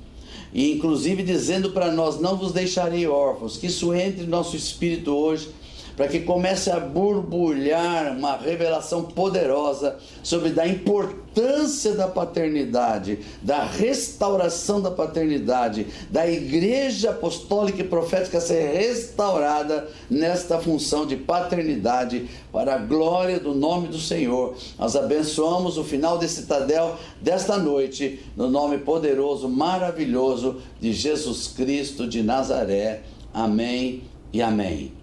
E 0.54 0.72
inclusive 0.72 1.24
dizendo 1.24 1.72
para 1.72 1.92
nós: 1.92 2.20
não 2.20 2.38
vos 2.38 2.52
deixarei 2.52 3.08
órfãos, 3.08 3.58
que 3.58 3.66
isso 3.66 3.92
entre 3.96 4.26
no 4.26 4.30
nosso 4.30 4.56
espírito 4.56 5.12
hoje 5.12 5.50
para 5.96 6.08
que 6.08 6.20
comece 6.22 6.70
a 6.70 6.80
borbulhar 6.80 8.16
uma 8.18 8.38
revelação 8.38 9.04
poderosa 9.04 9.98
sobre 10.24 10.60
a 10.60 10.68
importância 10.68 11.94
da 11.94 12.08
paternidade, 12.08 13.20
da 13.42 13.64
restauração 13.64 14.82
da 14.82 14.92
paternidade, 14.92 15.88
da 16.10 16.30
igreja 16.30 17.12
apostólica 17.12 17.82
e 17.82 17.88
profética 17.88 18.40
ser 18.40 18.74
restaurada 18.76 19.88
nesta 20.10 20.60
função 20.60 21.06
de 21.06 21.16
paternidade 21.16 22.30
para 22.52 22.76
a 22.76 22.78
glória 22.78 23.40
do 23.40 23.54
nome 23.54 23.88
do 23.88 24.00
Senhor. 24.00 24.56
Nós 24.78 24.96
abençoamos 24.96 25.78
o 25.78 25.84
final 25.84 26.18
desse 26.18 26.44
Tadel 26.44 26.98
desta 27.22 27.58
noite, 27.58 28.20
no 28.36 28.50
nome 28.50 28.80
poderoso, 28.80 29.48
maravilhoso 29.48 30.62
de 30.80 30.94
Jesus 30.94 31.48
Cristo 31.48 32.08
de 32.08 32.24
Nazaré. 32.24 33.04
Amém 33.34 34.04
e 34.34 34.42
amém. 34.42 35.01